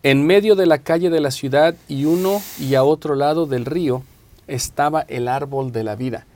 [0.05, 3.65] En medio de la calle de la ciudad y uno y a otro lado del
[3.65, 4.05] río
[4.47, 6.27] estaba el árbol de la vida.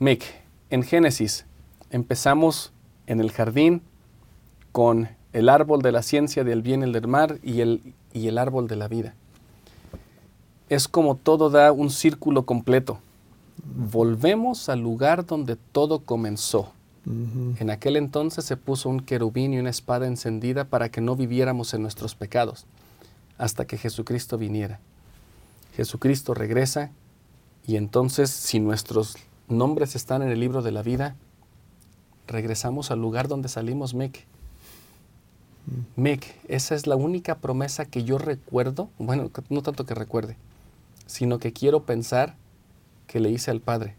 [0.00, 0.24] Mick,
[0.70, 1.46] en Génesis
[1.92, 2.72] empezamos
[3.06, 3.82] en el jardín
[4.72, 8.26] con el árbol de la ciencia del bien y el del mar y el, y
[8.26, 9.14] el árbol de la vida.
[10.68, 12.98] Es como todo da un círculo completo.
[13.64, 16.72] Volvemos al lugar donde todo comenzó.
[17.04, 21.74] En aquel entonces se puso un querubín y una espada encendida para que no viviéramos
[21.74, 22.64] en nuestros pecados,
[23.38, 24.78] hasta que Jesucristo viniera.
[25.74, 26.90] Jesucristo regresa
[27.66, 29.16] y entonces si nuestros
[29.48, 31.16] nombres están en el libro de la vida,
[32.28, 34.24] regresamos al lugar donde salimos, Mick.
[35.96, 40.36] Mick, esa es la única promesa que yo recuerdo, bueno, no tanto que recuerde,
[41.06, 42.36] sino que quiero pensar
[43.06, 43.96] que le hice al Padre.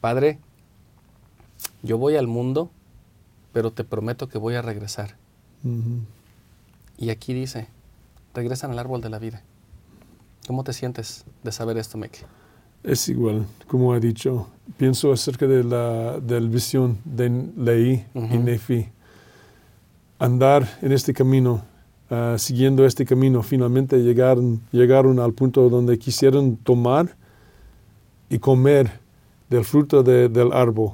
[0.00, 0.38] Padre,
[1.82, 2.70] yo voy al mundo,
[3.52, 5.16] pero te prometo que voy a regresar.
[6.96, 7.68] Y aquí dice,
[8.34, 9.42] regresan al árbol de la vida.
[10.46, 12.24] ¿Cómo te sientes de saber esto, Mick?
[12.82, 14.48] Es igual, como ha dicho.
[14.76, 18.38] Pienso acerca de la del visión de Leí y.
[18.38, 18.88] Nefi.
[20.18, 21.62] Andar en este camino
[22.10, 27.16] ah, siguiendo este camino, finalmente llegaron, llegaron al punto donde quisieron tomar
[28.30, 28.90] y comer
[29.48, 30.92] del fruto del árbol.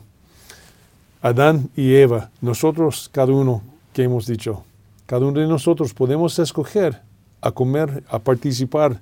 [1.24, 3.62] Adán y Eva, nosotros, cada uno
[3.94, 4.62] que hemos dicho,
[5.06, 7.00] cada uno de nosotros podemos escoger
[7.40, 9.00] a comer, a participar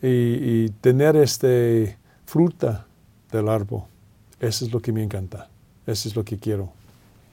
[0.00, 2.86] y, tener este fruta
[3.30, 3.82] del árbol.
[4.40, 5.50] Eso es lo que me encanta.
[5.86, 6.72] Eso es lo que quiero.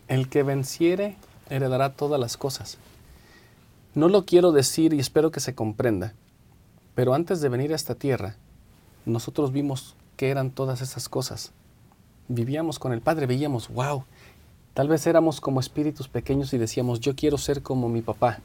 [0.09, 1.15] El que venciere
[1.49, 2.77] heredará todas las cosas.
[3.95, 6.13] No lo quiero decir y espero que se comprenda,
[6.93, 8.35] pero antes de venir a esta tierra,
[9.05, 11.53] nosotros vimos qué eran todas esas cosas
[12.29, 14.05] vivíamos con el Padre, veíamos, wow,
[14.73, 18.39] tal vez éramos como espíritus pequeños y decíamos, yo quiero ser como mi papá.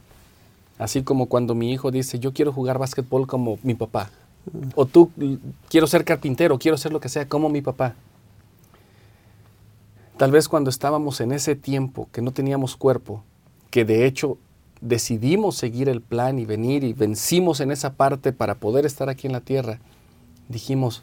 [0.78, 4.10] Así como cuando mi hijo dice, yo quiero jugar básquetbol como mi papá.
[4.74, 5.10] O tú,
[5.68, 7.94] quiero ser carpintero, quiero ser lo que sea como mi papá.
[10.16, 13.22] Tal vez cuando estábamos en ese tiempo que no teníamos cuerpo,
[13.70, 14.38] que de hecho
[14.80, 19.26] decidimos seguir el plan y venir y vencimos en esa parte para poder estar aquí
[19.26, 19.78] en la tierra,
[20.48, 21.02] dijimos,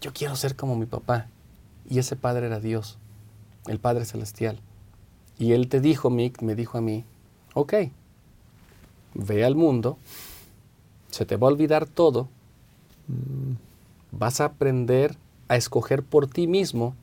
[0.00, 1.28] yo quiero ser como mi papá.
[1.88, 2.98] Y ese Padre era Dios,
[3.66, 4.60] el Padre Celestial.
[5.38, 7.04] Y Él te dijo, Mick, me dijo a mí,
[7.54, 7.74] ok,
[9.14, 9.98] ve al mundo,
[11.10, 12.28] se te va a olvidar todo,
[14.12, 15.16] vas a aprender
[15.48, 16.94] a escoger por ti mismo,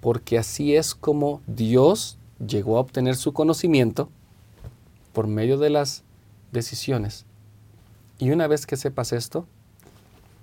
[0.00, 4.08] porque así es como Dios llegó a obtener su conocimiento
[5.12, 6.02] por medio de las
[6.52, 7.24] decisiones.
[8.18, 9.46] Y una vez que sepas esto,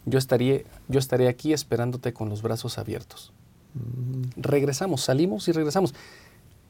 [0.05, 3.33] yo estaré, yo estaré aquí esperándote con los brazos abiertos
[4.35, 5.93] regresamos, salimos y regresamos.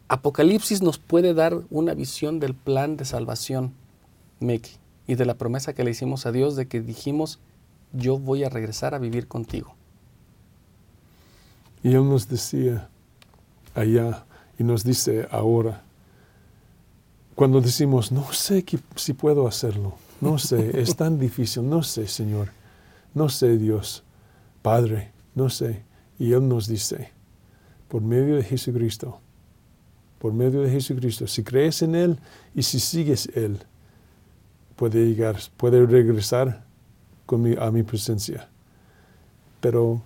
[0.08, 3.74] Apocalipsis nos puede dar una visión del plan de salvación,
[4.40, 4.74] Mickey,
[5.06, 7.40] y de la promesa que le hicimos a Dios de que dijimos,
[7.94, 9.76] yo voy a regresar a vivir contigo.
[11.84, 12.90] Y Él nos decía
[13.76, 14.26] allá
[14.58, 15.84] y nos dice ahora,
[17.36, 22.50] cuando decimos, no sé si puedo hacerlo, no sé, es tan difícil, no sé, Señor,
[23.14, 24.04] no sé, Dios,
[24.62, 25.87] Padre, no sé.
[26.20, 27.12] Y Él nos dice,
[27.88, 29.20] por medio de Jesucristo,
[30.20, 32.18] por medio de Jesucristo, si crees en Él
[32.56, 33.60] y si sigues Él,
[34.76, 36.64] puede llegar, puede regresar
[37.60, 38.48] a mi presencia.
[39.60, 40.02] Pero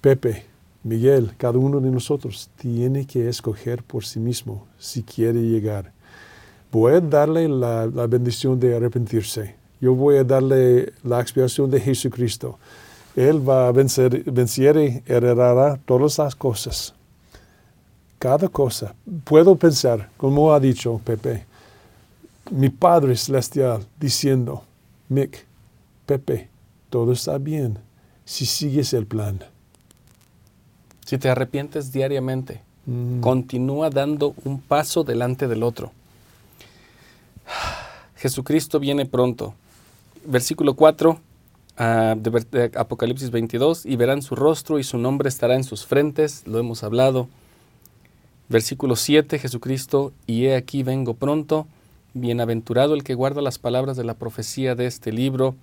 [0.00, 0.44] Pepe,
[0.82, 5.92] Miguel, cada uno de nosotros tiene que escoger por sí mismo si quiere llegar.
[6.72, 9.56] Voy a darle la, la bendición de arrepentirse.
[9.80, 12.58] Yo voy a darle la expiación de Jesucristo.
[13.16, 16.94] Él va a vencer, vencer y heredará todas las cosas.
[18.18, 18.94] Cada cosa.
[19.24, 21.46] Puedo pensar, como ha dicho Pepe,
[22.50, 24.62] mi Padre Celestial diciendo,
[25.08, 25.44] Mick,
[26.06, 26.48] Pepe,
[26.90, 27.78] todo está bien
[28.24, 29.40] si sigues el plan.
[31.04, 33.20] Si te arrepientes diariamente, mm.
[33.20, 35.90] continúa dando un paso delante del otro.
[38.16, 39.54] Jesucristo viene pronto.
[40.24, 41.18] Versículo 4
[41.80, 46.58] de, Apocalipsis 22, y verán su rostro y su nombre estará en sus frentes, lo
[46.58, 47.28] hemos hablado.
[48.48, 51.66] Versículo 7, Jesucristo, y he aquí vengo pronto,
[52.12, 55.54] bienaventurado el que guarda las palabras de la profecía de este libro.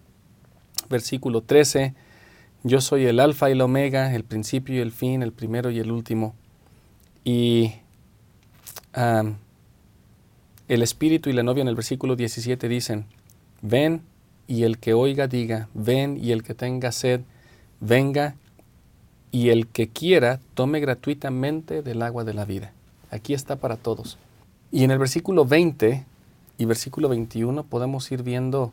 [0.90, 1.94] Versículo 13,
[2.64, 5.80] yo soy el alfa y el omega, el principio y el fin, el primero y
[5.80, 6.34] el último.
[7.24, 7.74] Y
[8.94, 13.06] el espíritu y la novia en el versículo 17 dicen,
[13.62, 14.02] ven,
[14.48, 17.22] y el que oiga diga, ven, y el que tenga sed,
[17.80, 18.36] venga,
[19.32, 22.72] y el que quiera tome gratuitamente del agua de la vida.
[23.12, 24.18] Aquí está para todos.
[24.72, 26.06] Y en el versículo 20
[26.58, 28.72] y versículo 21 podemos ir viendo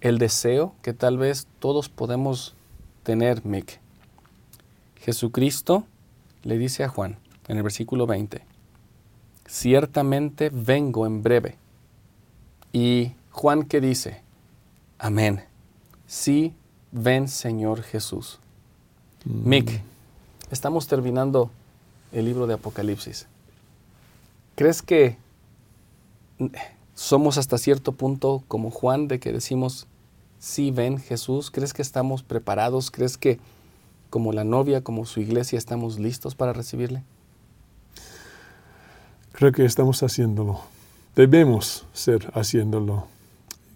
[0.00, 2.54] el deseo que tal vez todos podemos
[3.02, 3.80] tener, Mick.
[5.00, 5.84] Jesucristo
[6.44, 8.42] le dice a Juan en el versículo 20,
[9.46, 11.56] ciertamente vengo en breve.
[12.72, 14.22] Y Juan ¿qué dice,
[15.02, 15.42] Amén.
[16.06, 16.54] Sí,
[16.92, 18.38] ven Señor Jesús.
[19.24, 19.48] Mm.
[19.48, 19.82] Mick,
[20.52, 21.50] estamos terminando
[22.12, 23.26] el libro de Apocalipsis.
[24.54, 25.16] ¿Crees que
[26.94, 29.88] somos hasta cierto punto como Juan de que decimos,
[30.38, 31.50] sí, ven Jesús?
[31.50, 32.92] ¿Crees que estamos preparados?
[32.92, 33.40] ¿Crees que
[34.08, 37.02] como la novia, como su iglesia, estamos listos para recibirle?
[39.32, 40.60] Creo que estamos haciéndolo.
[41.16, 43.08] Debemos ser haciéndolo.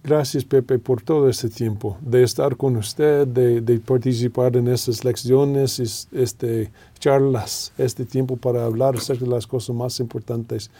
[0.06, 5.80] Gracias, Pepe, por todo este tiempo, de estar con usted, de, participar en estas lecciones,
[6.12, 10.70] este, charlas, este tiempo para hablar acerca de las cosas más importantes.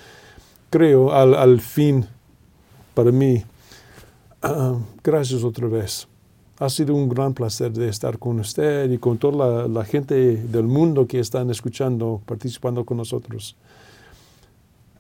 [0.71, 2.07] Creo, al, fin,
[2.95, 3.43] para mí,
[4.43, 6.07] ah, gracias otra vez.
[6.61, 10.69] Ha sido un gran placer de estar con usted y con toda la, gente del
[10.69, 13.57] mundo que están escuchando, participando con nosotros.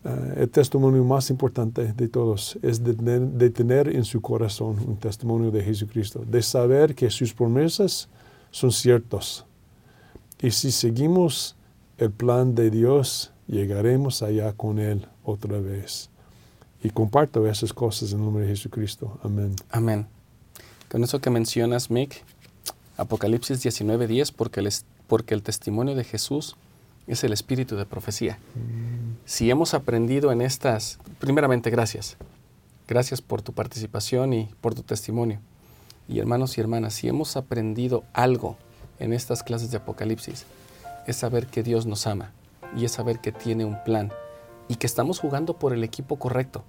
[0.06, 5.50] Eh, el testimonio más importante de todos es de tener, en su corazón un testimonio
[5.50, 8.08] de Jesucristo, de saber que sus promesas
[8.52, 9.44] son ciertas.
[10.40, 11.56] Y si seguimos
[11.98, 16.08] el plan de Dios, llegaremos allá con Él otra vez.
[16.84, 19.18] Y comparto esas cosas en nombre de Jesucristo.
[19.24, 19.56] Amén.
[19.70, 20.06] Amén.
[20.88, 22.22] Con eso que mencionas, Mick,
[22.96, 24.68] Apocalipsis 19:10, porque el,
[25.08, 26.54] porque el testimonio de Jesús
[27.06, 28.38] es el espíritu de profecía.
[29.24, 32.16] Si hemos aprendido en estas, primeramente gracias.
[32.88, 35.40] Gracias por tu participación y por tu testimonio.
[36.08, 38.56] Y hermanos y hermanas, si hemos aprendido algo
[38.98, 40.46] en estas clases de Apocalipsis,
[41.06, 42.32] es saber que Dios nos ama
[42.76, 44.12] y es saber que tiene un plan
[44.68, 46.64] y que estamos jugando por el equipo correcto.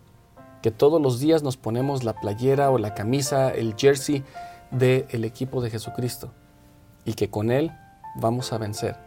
[0.62, 4.24] Que todos los días nos ponemos la playera o la camisa, el jersey
[4.72, 6.32] del equipo de Jesucristo
[7.06, 7.72] y que con Él
[8.16, 9.07] vamos a vencer.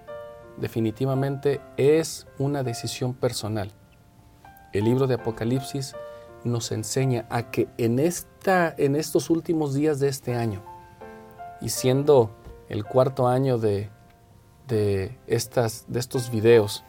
[0.61, 3.73] Definitivamente es una decisión personal.
[4.73, 5.95] El libro de Apocalipsis
[6.45, 10.63] nos enseña a que en, esta, en estos últimos días de este año,
[11.63, 12.31] y siendo
[12.69, 13.89] el cuarto año de,
[14.69, 16.85] de, estas, de estos videos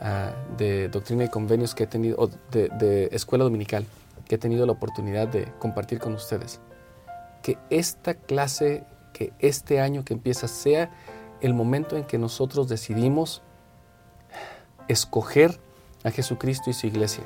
[0.00, 3.84] ah, de doctrina y convenios que he tenido, de, de escuela dominical,
[4.26, 6.60] que he tenido la oportunidad de compartir con ustedes,
[7.42, 10.90] que esta clase, que este año que empieza sea
[11.40, 13.42] el momento en que nosotros decidimos
[14.88, 15.58] escoger
[16.04, 17.24] a Jesucristo y su iglesia.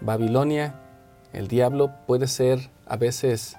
[0.00, 0.80] Babilonia,
[1.32, 3.56] el diablo puede ser a veces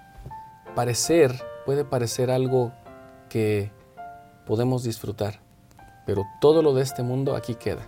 [0.76, 2.72] parecer, puede parecer algo
[3.30, 3.72] que
[4.46, 5.40] podemos disfrutar,
[6.06, 7.88] pero todo lo de este mundo aquí queda.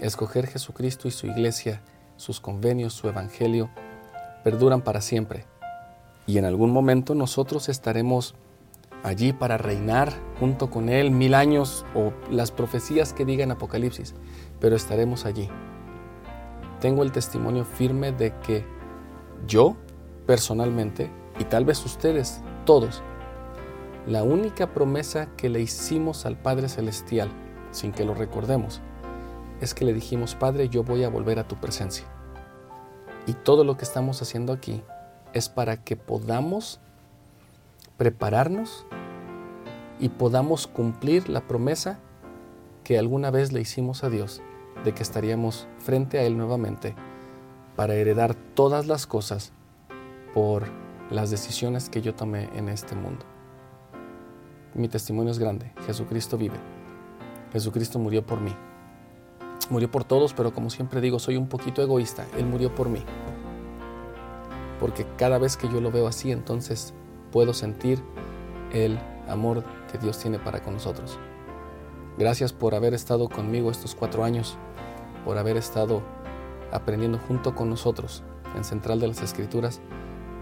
[0.00, 1.80] Escoger Jesucristo y su iglesia,
[2.16, 3.70] sus convenios, su evangelio,
[4.44, 5.46] perduran para siempre
[6.28, 8.34] y en algún momento nosotros estaremos
[9.02, 14.14] allí para reinar junto con Él mil años o las profecías que digan Apocalipsis,
[14.60, 15.48] pero estaremos allí.
[16.80, 18.64] Tengo el testimonio firme de que
[19.46, 19.76] yo,
[20.26, 23.02] personalmente, y tal vez ustedes, todos,
[24.06, 27.28] la única promesa que le hicimos al Padre Celestial,
[27.70, 28.80] sin que lo recordemos,
[29.60, 32.06] es que le dijimos, Padre, yo voy a volver a tu presencia.
[33.26, 34.82] Y todo lo que estamos haciendo aquí
[35.34, 36.80] es para que podamos
[37.98, 38.86] prepararnos
[39.98, 41.98] y podamos cumplir la promesa
[42.84, 44.40] que alguna vez le hicimos a Dios
[44.84, 46.94] de que estaríamos frente a Él nuevamente
[47.76, 49.52] para heredar todas las cosas
[50.32, 50.64] por
[51.10, 53.26] las decisiones que yo tomé en este mundo.
[54.74, 56.56] Mi testimonio es grande, Jesucristo vive,
[57.52, 58.54] Jesucristo murió por mí,
[59.70, 63.02] murió por todos, pero como siempre digo, soy un poquito egoísta, Él murió por mí.
[64.78, 66.94] Porque cada vez que yo lo veo así, entonces
[67.30, 68.02] puedo sentir
[68.72, 68.98] el
[69.28, 71.18] amor que Dios tiene para con nosotros.
[72.16, 74.56] Gracias por haber estado conmigo estos cuatro años,
[75.24, 76.02] por haber estado
[76.72, 78.22] aprendiendo junto con nosotros
[78.56, 79.80] en Central de las Escrituras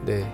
[0.05, 0.25] de